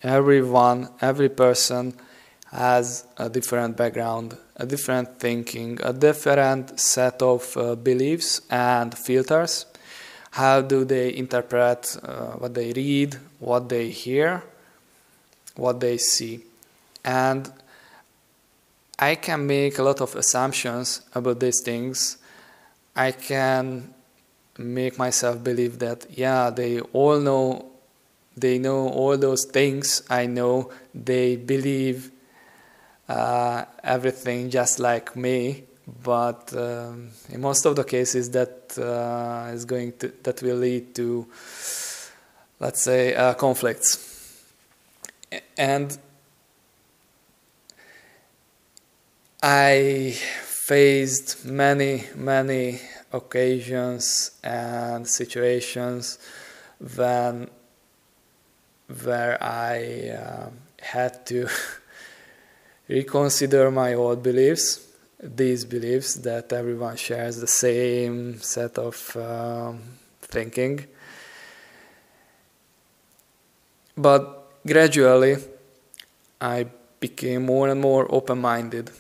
everyone, 0.03 0.89
every 1.01 1.29
person 1.29 1.95
has 2.51 3.07
a 3.17 3.29
different 3.29 3.77
background, 3.77 4.37
a 4.57 4.67
different 4.67 5.19
thinking, 5.19 5.79
a 5.83 5.93
different 5.93 6.81
set 6.81 7.23
of 7.23 7.57
uh, 7.57 7.75
beliefs 7.77 8.41
and 8.51 8.97
filters. 8.97 9.67
How 10.39 10.61
do 10.61 10.85
they 10.85 11.17
interpret 11.17 11.97
uh, 12.01 12.39
what 12.39 12.55
they 12.55 12.73
read, 12.73 13.17
what 13.41 13.69
they 13.69 13.91
hear, 13.91 14.45
what 15.57 15.81
they 15.81 15.99
see? 15.99 16.45
And 17.05 17.51
I 18.99 19.17
can 19.17 19.47
make 19.47 19.79
a 19.79 19.83
lot 19.83 20.01
of 20.01 20.15
assumptions 20.15 21.03
about 21.13 21.41
these 21.41 21.61
things. 21.61 22.19
I 22.95 23.11
can 23.11 23.95
make 24.59 24.97
myself 24.99 25.43
believe 25.43 25.79
that 25.79 26.05
yeah 26.11 26.51
they 26.51 26.81
all 26.93 27.19
know 27.19 27.65
they 28.37 28.59
know 28.59 28.89
all 28.89 29.17
those 29.17 29.45
things 29.45 30.03
i 30.11 30.27
know 30.27 30.69
they 30.93 31.37
believe 31.37 32.11
uh, 33.09 33.65
everything 33.85 34.51
just 34.51 34.81
like 34.81 35.15
me 35.15 35.63
but 36.05 36.55
um, 36.55 37.11
in 37.31 37.41
most 37.41 37.65
of 37.65 37.77
the 37.77 37.85
cases 37.85 38.31
that 38.31 38.77
uh, 38.79 39.51
is 39.53 39.65
going 39.65 39.93
to 39.93 40.13
that 40.23 40.43
will 40.43 40.57
lead 40.57 40.95
to 40.95 41.27
let's 42.61 42.83
say 42.83 43.15
uh, 43.15 43.35
conflicts. 43.35 44.05
And 45.57 45.97
I 49.43 50.15
faced 50.43 51.45
many 51.47 52.05
many 52.15 52.81
occasions 53.13 54.33
and 54.45 55.09
situations 55.09 56.19
when 56.97 57.49
where 59.05 59.43
I 59.43 60.11
uh, 60.11 60.51
had 60.81 61.25
to 61.27 61.49
reconsider 62.89 63.71
my 63.71 63.95
old 63.95 64.23
beliefs 64.23 64.88
these 65.21 65.65
beliefs 65.65 66.15
that 66.15 66.53
everyone 66.53 66.97
shares 66.97 67.41
the 67.41 67.47
same 67.47 68.41
set 68.41 68.79
of 68.79 69.17
um, 69.17 69.81
thinking. 70.23 70.87
But 73.97 74.51
gradually, 74.65 75.37
I 76.41 76.67
became 77.01 77.47
more 77.47 77.69
and 77.69 77.81
more 77.81 78.07
open 78.15 78.39
minded. 78.39 78.91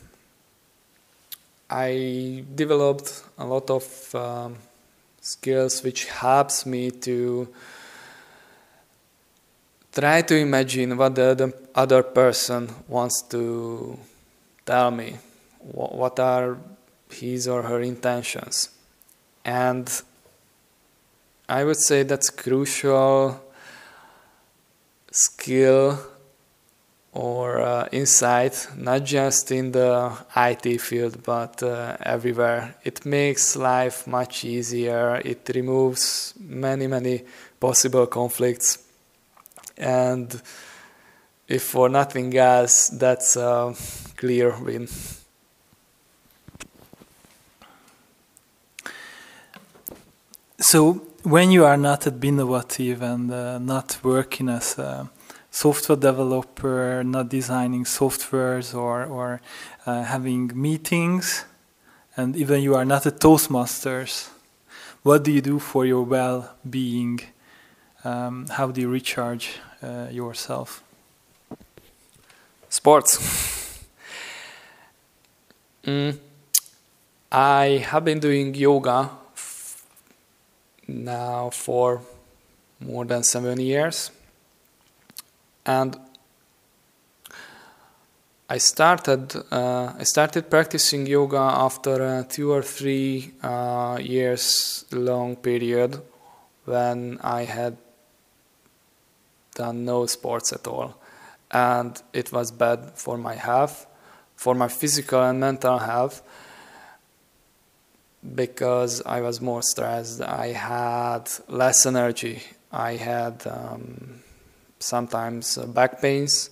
I 1.70 2.44
developed 2.52 3.22
a 3.38 3.46
lot 3.46 3.70
of 3.70 4.14
um, 4.14 4.56
skills 5.20 5.84
which 5.84 6.06
helps 6.06 6.66
me 6.66 6.90
to 6.90 7.48
try 9.92 10.22
to 10.22 10.36
imagine 10.36 10.96
what 10.96 11.14
the 11.14 11.54
other 11.74 12.02
person 12.02 12.68
wants 12.88 13.22
to 13.22 13.98
tell 14.64 14.90
me 14.90 15.16
what 15.60 16.18
are 16.18 16.58
his 17.10 17.48
or 17.48 17.62
her 17.62 17.80
intentions. 17.80 18.70
And 19.44 19.90
i 21.48 21.64
would 21.64 21.78
say 21.78 22.02
that's 22.02 22.28
crucial 22.28 23.40
skill 25.10 25.98
or 27.12 27.60
uh, 27.60 27.88
insight 27.90 28.68
not 28.76 29.02
just 29.02 29.50
in 29.50 29.72
the 29.72 30.12
IT 30.36 30.80
field 30.80 31.22
but 31.22 31.62
uh, 31.62 31.96
everywhere. 32.02 32.74
It 32.84 33.06
makes 33.06 33.56
life 33.56 34.06
much 34.06 34.44
easier. 34.44 35.16
It 35.24 35.50
removes 35.54 36.34
many 36.38 36.86
many 36.86 37.24
possible 37.58 38.06
conflicts. 38.06 38.78
And 39.76 40.40
if 41.48 41.62
for 41.62 41.88
nothing 41.88 42.36
else 42.36 42.88
that's 42.90 43.36
a 43.36 43.74
clear 44.16 44.54
win 44.62 44.86
So 50.70 51.00
when 51.22 51.50
you 51.50 51.64
are 51.64 51.78
not 51.78 52.06
at 52.06 52.20
Binnovative 52.20 53.00
and 53.00 53.32
uh, 53.32 53.58
not 53.58 53.98
working 54.02 54.50
as 54.50 54.78
a 54.78 55.08
software 55.50 55.96
developer, 55.96 57.02
not 57.02 57.30
designing 57.30 57.84
softwares 57.84 58.74
or, 58.74 59.06
or 59.06 59.40
uh, 59.86 60.02
having 60.02 60.52
meetings, 60.54 61.46
and 62.18 62.36
even 62.36 62.60
you 62.60 62.74
are 62.74 62.84
not 62.84 63.06
a 63.06 63.10
Toastmasters, 63.10 64.28
what 65.02 65.24
do 65.24 65.32
you 65.32 65.40
do 65.40 65.58
for 65.58 65.86
your 65.86 66.02
well-being? 66.02 67.20
Um, 68.04 68.46
how 68.48 68.70
do 68.70 68.82
you 68.82 68.90
recharge 68.90 69.60
uh, 69.82 70.08
yourself? 70.10 70.84
Sports. 72.68 73.82
mm. 75.82 76.18
I 77.32 77.86
have 77.88 78.04
been 78.04 78.20
doing 78.20 78.54
yoga 78.54 79.12
now 80.88 81.50
for 81.50 82.00
more 82.80 83.04
than 83.04 83.22
seven 83.22 83.60
years. 83.60 84.10
And 85.66 85.96
I 88.48 88.56
started 88.56 89.36
uh, 89.52 89.92
I 89.98 90.04
started 90.04 90.48
practicing 90.48 91.06
yoga 91.06 91.36
after 91.38 92.02
a 92.02 92.24
two 92.24 92.50
or 92.50 92.62
three 92.62 93.32
uh, 93.42 93.98
years 94.00 94.86
long 94.90 95.36
period 95.36 96.00
when 96.64 97.18
I 97.22 97.44
had 97.44 97.76
done 99.54 99.84
no 99.84 100.06
sports 100.06 100.52
at 100.52 100.66
all, 100.66 100.94
and 101.50 102.00
it 102.14 102.32
was 102.32 102.50
bad 102.50 102.92
for 102.94 103.18
my 103.18 103.34
health, 103.34 103.86
for 104.34 104.54
my 104.54 104.68
physical 104.68 105.22
and 105.22 105.40
mental 105.40 105.78
health 105.78 106.22
because 108.34 109.02
I 109.04 109.20
was 109.20 109.40
more 109.40 109.62
stressed. 109.62 110.20
I 110.20 110.48
had 110.48 111.30
less 111.48 111.86
energy. 111.86 112.42
I 112.70 112.96
had 112.96 113.46
um, 113.46 114.22
sometimes 114.78 115.58
uh, 115.58 115.66
back 115.66 116.00
pains, 116.00 116.50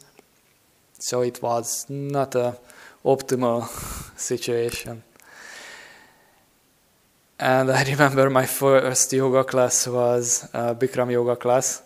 so 0.99 1.23
it 1.23 1.43
was 1.43 1.87
not 1.89 2.35
a 2.35 2.59
optimal 3.05 3.69
situation. 4.19 5.03
And 7.39 7.71
I 7.71 7.83
remember 7.91 8.31
my 8.31 8.47
first 8.47 9.13
yoga 9.13 9.45
class 9.45 9.87
was 9.87 10.49
a 10.55 10.75
Bikram 10.75 11.13
yoga 11.13 11.37
class. 11.37 11.83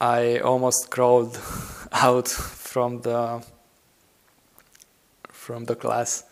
I 0.00 0.38
almost 0.38 0.90
crawled 0.90 1.38
out 1.92 2.28
from 2.28 3.02
the 3.02 3.44
from 5.28 5.64
the 5.64 5.74
class 5.74 6.24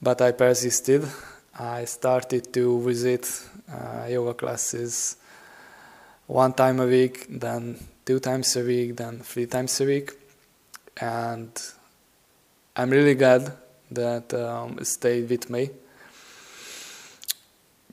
but 0.00 0.20
I 0.20 0.32
persisted. 0.32 1.04
I 1.58 1.84
started 1.86 2.52
to 2.54 2.80
visit 2.82 3.28
uh, 3.70 4.06
yoga 4.08 4.34
classes 4.34 5.16
one 6.26 6.52
time 6.52 6.78
a 6.80 6.86
week, 6.86 7.26
then 7.28 7.76
two 8.04 8.20
times 8.20 8.54
a 8.56 8.62
week, 8.62 8.96
then 8.96 9.20
three 9.20 9.46
times 9.46 9.80
a 9.80 9.84
week, 9.84 10.12
and 11.00 11.50
I'm 12.76 12.90
really 12.90 13.14
glad 13.14 13.52
that 13.90 14.32
um, 14.34 14.78
it 14.78 14.86
stayed 14.86 15.28
with 15.28 15.50
me 15.50 15.70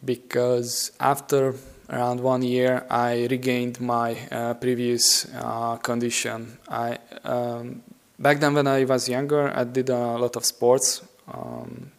because 0.03 0.91
after 0.99 1.55
around 1.89 2.19
one 2.19 2.43
year 2.43 2.85
I 2.89 3.27
regained 3.29 3.79
my 3.81 4.17
uh, 4.31 4.53
previous 4.55 5.27
uh, 5.33 5.77
condition. 5.77 6.57
I 6.67 6.99
um, 7.23 7.81
back 8.19 8.39
then 8.39 8.53
when 8.53 8.67
I 8.67 8.83
was 8.83 9.09
younger 9.09 9.51
I 9.55 9.63
did 9.63 9.89
a 9.89 10.17
lot 10.17 10.35
of 10.35 10.45
sports. 10.45 11.01
Um, 11.27 11.91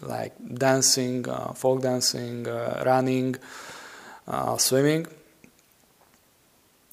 like 0.00 0.32
dancing, 0.54 1.28
uh, 1.28 1.52
folk 1.52 1.82
dancing, 1.82 2.46
uh, 2.46 2.82
running, 2.86 3.36
uh, 4.26 4.56
swimming, 4.56 5.06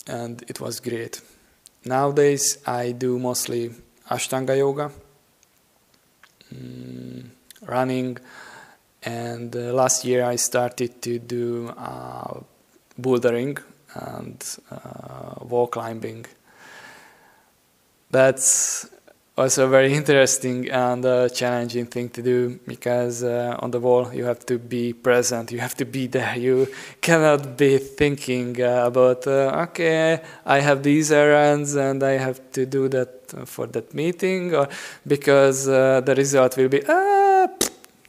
and 0.08 0.44
it 0.48 0.60
was 0.60 0.80
great. 0.80 1.22
Nowadays, 1.84 2.58
I 2.66 2.92
do 2.92 3.20
mostly 3.20 3.72
Ashtanga 4.10 4.58
yoga, 4.58 4.92
mm, 6.54 7.26
running, 7.66 8.18
and 9.04 9.56
uh, 9.56 9.74
last 9.74 10.06
year 10.06 10.24
I 10.24 10.36
started 10.36 11.02
to 11.04 11.20
do 11.20 11.70
uh, 11.78 12.40
bouldering 13.00 13.60
and 13.94 14.44
uh, 14.72 15.46
wall 15.46 15.68
climbing. 15.68 16.26
That's 18.10 18.88
also 19.38 19.68
very 19.68 19.94
interesting 19.94 20.70
and 20.70 21.06
uh, 21.06 21.28
challenging 21.30 21.86
thing 21.86 22.10
to 22.10 22.22
do 22.22 22.60
because 22.66 23.24
uh, 23.24 23.58
on 23.60 23.72
the 23.72 23.80
wall 23.80 24.14
you 24.14 24.24
have 24.24 24.46
to 24.46 24.58
be 24.58 24.94
present. 24.94 25.52
You 25.52 25.60
have 25.60 25.76
to 25.76 25.86
be 25.86 26.08
there. 26.08 26.38
You 26.38 26.68
cannot 27.02 27.58
be 27.58 27.78
thinking 27.78 28.62
uh, 28.62 28.86
about 28.86 29.28
uh, 29.28 29.66
okay 29.68 30.22
i 30.46 30.60
have 30.60 30.84
these 30.84 31.12
errands 31.12 31.76
and 31.76 32.04
i 32.04 32.12
have 32.12 32.40
to 32.52 32.66
do 32.66 32.88
that 32.90 33.10
for 33.46 33.68
that 33.68 33.94
meeting 33.94 34.54
or 34.56 34.68
because 35.06 35.68
uh, 35.68 36.02
the 36.02 36.16
result 36.16 36.58
will 36.58 36.70
be 36.70 36.82
ah 36.88 37.48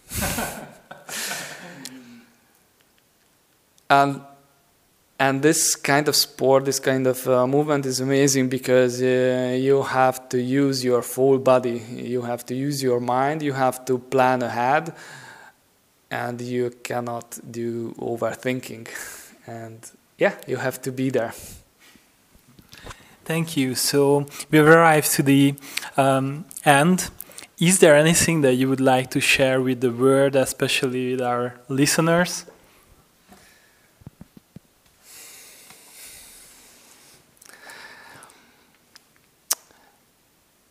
and 3.90 4.20
and 5.18 5.42
this 5.42 5.76
kind 5.76 6.08
of 6.08 6.16
sport, 6.16 6.66
this 6.66 6.78
kind 6.78 7.06
of 7.06 7.26
uh, 7.26 7.46
movement 7.46 7.86
is 7.86 8.00
amazing 8.00 8.48
because 8.48 9.00
uh, 9.00 9.56
you 9.58 9.82
have 9.82 10.28
to 10.28 10.40
use 10.40 10.84
your 10.84 11.02
full 11.02 11.38
body, 11.38 11.82
you 11.90 12.22
have 12.22 12.44
to 12.46 12.54
use 12.54 12.82
your 12.82 13.00
mind, 13.00 13.42
you 13.42 13.54
have 13.54 13.84
to 13.86 13.98
plan 13.98 14.42
ahead, 14.42 14.94
and 16.10 16.40
you 16.40 16.70
cannot 16.82 17.38
do 17.50 17.92
overthinking. 17.98 18.88
And 19.48 19.78
yeah, 20.18 20.34
you 20.48 20.56
have 20.56 20.82
to 20.82 20.90
be 20.90 21.08
there. 21.08 21.32
Thank 23.24 23.56
you. 23.56 23.76
So 23.76 24.26
we've 24.50 24.66
arrived 24.66 25.12
to 25.12 25.22
the 25.22 25.54
um, 25.96 26.46
end. 26.64 27.10
Is 27.60 27.78
there 27.78 27.94
anything 27.94 28.40
that 28.40 28.54
you 28.54 28.68
would 28.68 28.80
like 28.80 29.10
to 29.12 29.20
share 29.20 29.60
with 29.60 29.80
the 29.80 29.92
world, 29.92 30.34
especially 30.34 31.12
with 31.12 31.22
our 31.22 31.54
listeners? 31.68 32.44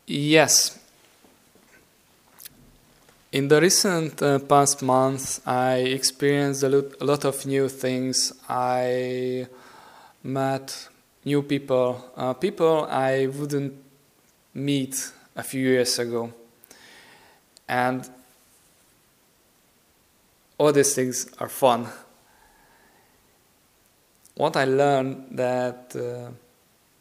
Yes. 0.07 0.79
in 3.35 3.49
the 3.49 3.59
recent 3.59 4.21
uh, 4.21 4.39
past 4.39 4.81
months, 4.81 5.41
I 5.45 5.77
experienced 5.77 6.63
a 6.63 6.69
lot, 6.69 6.85
a 7.01 7.03
lot, 7.03 7.25
of 7.25 7.45
new 7.45 7.67
things. 7.67 8.31
I 8.47 9.45
met 10.23 10.87
new 11.25 11.41
people, 11.41 12.11
uh, 12.15 12.33
people 12.33 12.87
I 12.89 13.27
wouldn't 13.27 13.73
meet 14.53 15.11
a 15.35 15.43
few 15.43 15.67
years 15.67 15.99
ago. 15.99 16.31
And 17.67 18.09
all 20.57 20.71
these 20.71 20.95
things 20.95 21.27
are 21.37 21.49
fun. 21.49 21.87
What 24.35 24.55
I 24.55 24.63
learned 24.63 25.37
that 25.37 25.93
uh, 25.93 26.31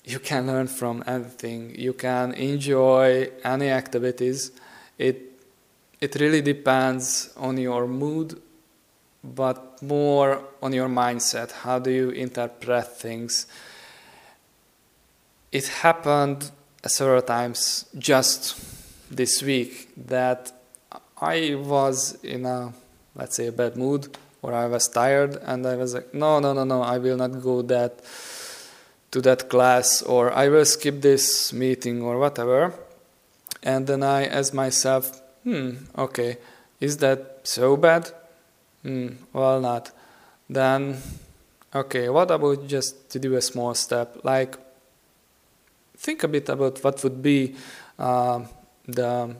you 0.05 0.18
can 0.18 0.46
learn 0.46 0.66
from 0.66 1.02
anything. 1.07 1.74
You 1.78 1.94
can 1.94 2.32
enjoy 2.34 3.30
any 3.42 3.70
activities. 3.70 4.52
It 4.98 5.30
it 6.00 6.16
really 6.16 6.42
depends 6.42 7.32
on 7.36 7.57
your 7.57 7.86
mood, 7.86 8.40
but 9.22 9.82
more 9.82 10.42
on 10.62 10.74
your 10.74 10.88
mindset. 10.88 11.50
How 11.50 11.78
do 11.78 11.90
you 11.90 12.11
interpret 12.11 12.96
things? 12.98 13.46
It 15.50 15.68
happened 15.68 16.50
several 16.86 17.22
times 17.22 17.86
just 17.96 18.61
this 19.11 19.42
week 19.42 19.88
that 19.96 20.52
I 21.18 21.55
was 21.55 22.22
in 22.22 22.44
a, 22.44 22.74
let's 23.14 23.36
say, 23.36 23.46
a 23.46 23.52
bad 23.52 23.76
mood 23.76 24.18
or 24.42 24.52
I 24.52 24.66
was 24.66 24.88
tired 24.88 25.36
and 25.36 25.66
I 25.66 25.76
was 25.76 25.94
like, 25.94 26.12
no, 26.12 26.40
no, 26.40 26.52
no, 26.52 26.64
no, 26.64 26.82
I 26.82 26.98
will 26.98 27.16
not 27.16 27.40
go 27.40 27.62
that 27.62 28.00
to 29.14 29.20
that 29.20 29.48
class 29.48 30.02
or 30.02 30.32
I 30.32 30.48
will 30.48 30.64
skip 30.64 31.00
this 31.00 31.52
meeting 31.52 32.02
or 32.02 32.18
whatever. 32.18 32.74
And 33.62 33.86
then 33.86 34.02
I 34.02 34.26
ask 34.26 34.52
myself, 34.52 35.22
hmm, 35.44 35.70
okay, 35.96 36.38
is 36.80 36.96
that 36.96 37.38
so 37.44 37.76
bad? 37.76 38.10
Hmm, 38.82 39.10
well, 39.32 39.60
not. 39.60 39.92
Then, 40.50 40.96
okay, 41.72 42.08
what 42.08 42.32
about 42.32 42.66
just 42.66 43.08
to 43.10 43.20
do 43.20 43.36
a 43.36 43.40
small 43.40 43.72
step? 43.74 44.18
Like, 44.24 44.56
think 45.96 46.24
a 46.24 46.28
bit 46.28 46.48
about 46.48 46.82
what 46.82 47.02
would 47.04 47.22
be 47.22 47.54
uh, 47.96 48.40
the 48.84 49.36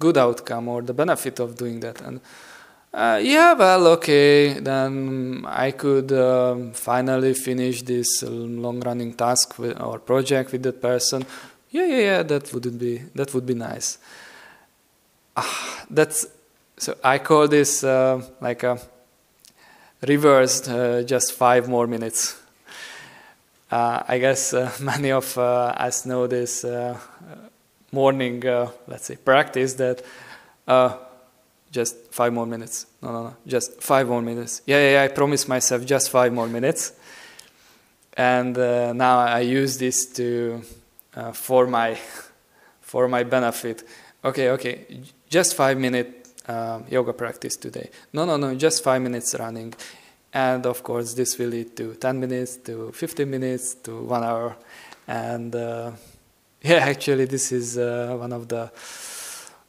good 0.00 0.18
outcome 0.18 0.66
or 0.66 0.82
the 0.82 0.94
benefit 0.94 1.38
of 1.38 1.56
doing 1.56 1.78
that. 1.78 2.00
And 2.00 2.20
uh, 2.94 3.20
yeah, 3.22 3.54
well, 3.54 3.86
okay, 3.88 4.54
then 4.60 5.44
I 5.46 5.70
could 5.70 6.12
um, 6.12 6.72
finally 6.72 7.34
finish 7.34 7.82
this 7.82 8.22
long-running 8.22 9.14
task 9.14 9.58
with, 9.58 9.80
or 9.80 9.98
project 9.98 10.52
with 10.52 10.62
that 10.64 10.80
person. 10.80 11.24
Yeah, 11.70 11.86
yeah, 11.86 12.00
yeah, 12.00 12.22
that 12.22 12.52
would 12.52 12.78
be 12.78 12.98
that 13.14 13.32
would 13.32 13.46
be 13.46 13.54
nice 13.54 13.98
ah, 15.36 15.84
that's 15.90 16.26
so 16.76 16.96
I 17.02 17.18
call 17.18 17.48
this 17.48 17.84
uh, 17.84 18.22
like 18.40 18.62
a 18.62 18.78
reversed 20.06 20.68
uh, 20.68 21.02
just 21.02 21.32
five 21.34 21.68
more 21.68 21.86
minutes. 21.86 22.38
Uh, 23.70 24.02
I 24.06 24.18
guess 24.18 24.52
uh, 24.52 24.70
many 24.80 25.12
of 25.12 25.36
uh, 25.38 25.74
us 25.76 26.04
know 26.04 26.26
this 26.26 26.64
morning, 27.90 28.40
let's 28.86 29.04
say, 29.04 29.16
practice 29.16 29.74
that 29.74 30.02
just 31.72 31.96
five 32.12 32.32
more 32.32 32.46
minutes. 32.46 32.86
No, 33.02 33.10
no, 33.10 33.22
no, 33.24 33.36
just 33.44 33.82
five 33.82 34.06
more 34.06 34.22
minutes. 34.22 34.62
Yeah, 34.66 34.78
yeah, 34.78 34.92
yeah 34.92 35.02
I 35.02 35.08
promised 35.08 35.48
myself 35.48 35.84
just 35.84 36.10
five 36.10 36.32
more 36.32 36.46
minutes. 36.46 36.92
And 38.14 38.56
now 38.56 39.18
I 39.20 39.40
use 39.40 39.78
this 39.78 40.06
to 40.12 40.62
for 41.32 41.66
my 41.66 41.98
for 42.80 43.08
my 43.08 43.24
benefit. 43.24 43.82
Okay, 44.24 44.50
okay, 44.50 44.86
just 45.28 45.56
five 45.56 45.78
minute 45.78 46.22
um, 46.46 46.84
yoga 46.90 47.12
practice 47.12 47.56
today. 47.56 47.90
No, 48.12 48.24
no, 48.24 48.36
no, 48.36 48.54
just 48.54 48.84
five 48.84 49.02
minutes 49.02 49.34
running. 49.38 49.74
And 50.32 50.64
of 50.66 50.82
course, 50.82 51.14
this 51.14 51.38
will 51.38 51.48
lead 51.48 51.76
to 51.76 51.94
10 51.94 52.20
minutes, 52.20 52.56
to 52.58 52.90
15 52.92 53.28
minutes, 53.28 53.74
to 53.82 54.02
one 54.02 54.24
hour. 54.24 54.56
And 55.06 55.54
uh, 55.54 55.92
yeah, 56.62 56.76
actually, 56.76 57.26
this 57.26 57.52
is 57.52 57.76
uh, 57.76 58.16
one 58.18 58.32
of 58.32 58.48
the, 58.48 58.70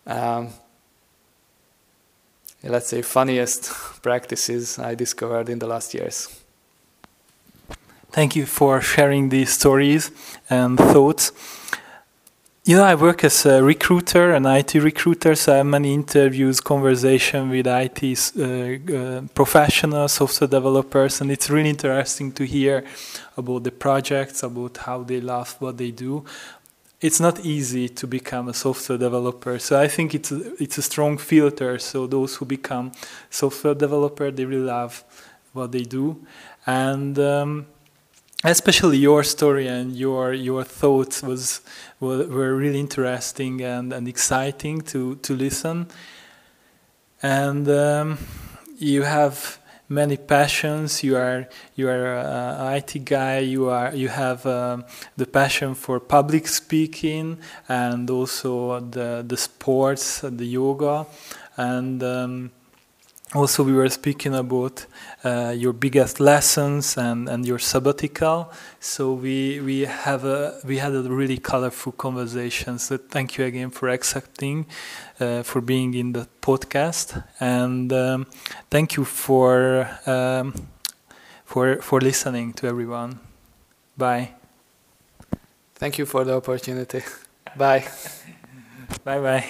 um, 0.07 0.49
let's 2.63 2.87
say, 2.87 3.01
funniest 3.01 3.71
practices 4.01 4.79
I 4.79 4.95
discovered 4.95 5.49
in 5.49 5.59
the 5.59 5.67
last 5.67 5.93
years. 5.93 6.39
Thank 8.11 8.35
you 8.35 8.45
for 8.45 8.79
sharing 8.79 9.29
these 9.29 9.53
stories 9.53 10.11
and 10.49 10.77
thoughts. 10.77 11.31
You 12.65 12.77
know, 12.77 12.83
I 12.83 12.95
work 12.95 13.25
as 13.25 13.45
a 13.45 13.61
recruiter, 13.61 14.31
an 14.31 14.45
IT 14.45 14.75
recruiter, 14.75 15.35
so 15.35 15.51
I 15.51 15.57
have 15.57 15.65
many 15.65 15.93
interviews, 15.93 16.61
conversation 16.61 17.49
with 17.49 17.67
IT 17.67 18.03
uh, 18.37 18.95
uh, 18.95 19.21
professionals, 19.33 20.13
software 20.13 20.47
developers, 20.47 21.19
and 21.19 21.29
it's 21.29 21.49
really 21.49 21.71
interesting 21.71 22.31
to 22.33 22.45
hear 22.45 22.85
about 23.35 23.65
the 23.65 23.71
projects, 23.71 24.43
about 24.43 24.77
how 24.77 25.03
they 25.03 25.19
love 25.19 25.57
what 25.59 25.77
they 25.77 25.91
do. 25.91 26.23
It's 27.03 27.19
not 27.19 27.45
easy 27.45 27.89
to 27.89 28.07
become 28.07 28.47
a 28.47 28.53
software 28.53 28.97
developer, 28.97 29.59
so 29.59 29.77
I 29.77 29.89
think 29.89 30.15
it's 30.15 30.31
a, 30.31 30.63
it's 30.63 30.77
a 30.77 30.81
strong 30.81 31.17
filter. 31.17 31.77
So 31.77 32.07
those 32.07 32.37
who 32.37 32.45
become 32.45 32.93
software 33.29 33.75
developer, 33.75 34.31
they 34.31 34.45
really 34.45 34.63
love 34.63 35.03
what 35.51 35.73
they 35.73 35.83
do, 35.83 36.25
and 36.65 37.19
um, 37.19 37.65
especially 38.45 38.99
your 38.99 39.23
story 39.23 39.67
and 39.67 39.95
your 39.97 40.31
your 40.33 40.63
thoughts 40.63 41.21
was 41.21 41.59
were, 41.99 42.25
were 42.25 42.55
really 42.55 42.79
interesting 42.79 43.61
and, 43.61 43.91
and 43.91 44.07
exciting 44.07 44.79
to 44.81 45.15
to 45.15 45.35
listen. 45.35 45.87
And 47.21 47.67
um, 47.67 48.17
you 48.79 49.03
have 49.03 49.59
many 49.93 50.17
passions. 50.17 51.03
You 51.03 51.17
are 51.17 51.47
you 51.75 51.87
are 51.87 52.17
an 52.17 52.73
IT 52.73 53.05
guy. 53.05 53.39
You 53.39 53.69
are 53.69 53.93
you 53.93 54.09
have 54.09 54.45
um, 54.45 54.85
the 55.15 55.25
passion 55.25 55.75
for 55.75 55.99
public 55.99 56.47
speaking 56.47 57.37
and 57.69 58.09
also 58.09 58.79
the 58.79 59.23
the 59.25 59.37
sports 59.37 60.21
the 60.21 60.45
yoga. 60.45 61.05
And 61.55 62.01
um, 62.03 62.51
also 63.33 63.63
we 63.63 63.73
were 63.73 63.89
speaking 63.89 64.35
about 64.35 64.85
uh, 65.23 65.53
your 65.55 65.73
biggest 65.73 66.19
lessons 66.19 66.97
and, 66.97 67.27
and 67.29 67.45
your 67.45 67.59
sabbatical. 67.59 68.51
So 68.79 69.13
we 69.13 69.59
we 69.61 69.81
have 69.81 70.25
a 70.25 70.59
we 70.65 70.77
had 70.77 70.93
a 70.93 71.01
really 71.01 71.37
colorful 71.37 71.93
conversation. 71.93 72.79
So 72.79 72.97
thank 72.97 73.37
you 73.37 73.45
again 73.45 73.69
for 73.71 73.89
accepting 73.89 74.65
uh, 75.19 75.43
for 75.43 75.61
being 75.61 75.93
in 75.93 76.13
the 76.13 76.27
podcast. 76.41 77.23
And 77.39 77.91
um, 77.91 78.27
thank 78.69 78.95
you 78.95 79.05
for 79.05 79.89
um, 80.05 80.53
for 81.45 81.81
for 81.81 82.01
listening 82.01 82.53
to 82.53 82.67
everyone. 82.67 83.19
Bye. 83.97 84.33
Thank 85.75 85.97
you 85.97 86.05
for 86.05 86.23
the 86.23 86.35
opportunity. 86.35 87.01
Bye. 87.57 87.87
Bye 89.03 89.19
bye 89.19 89.45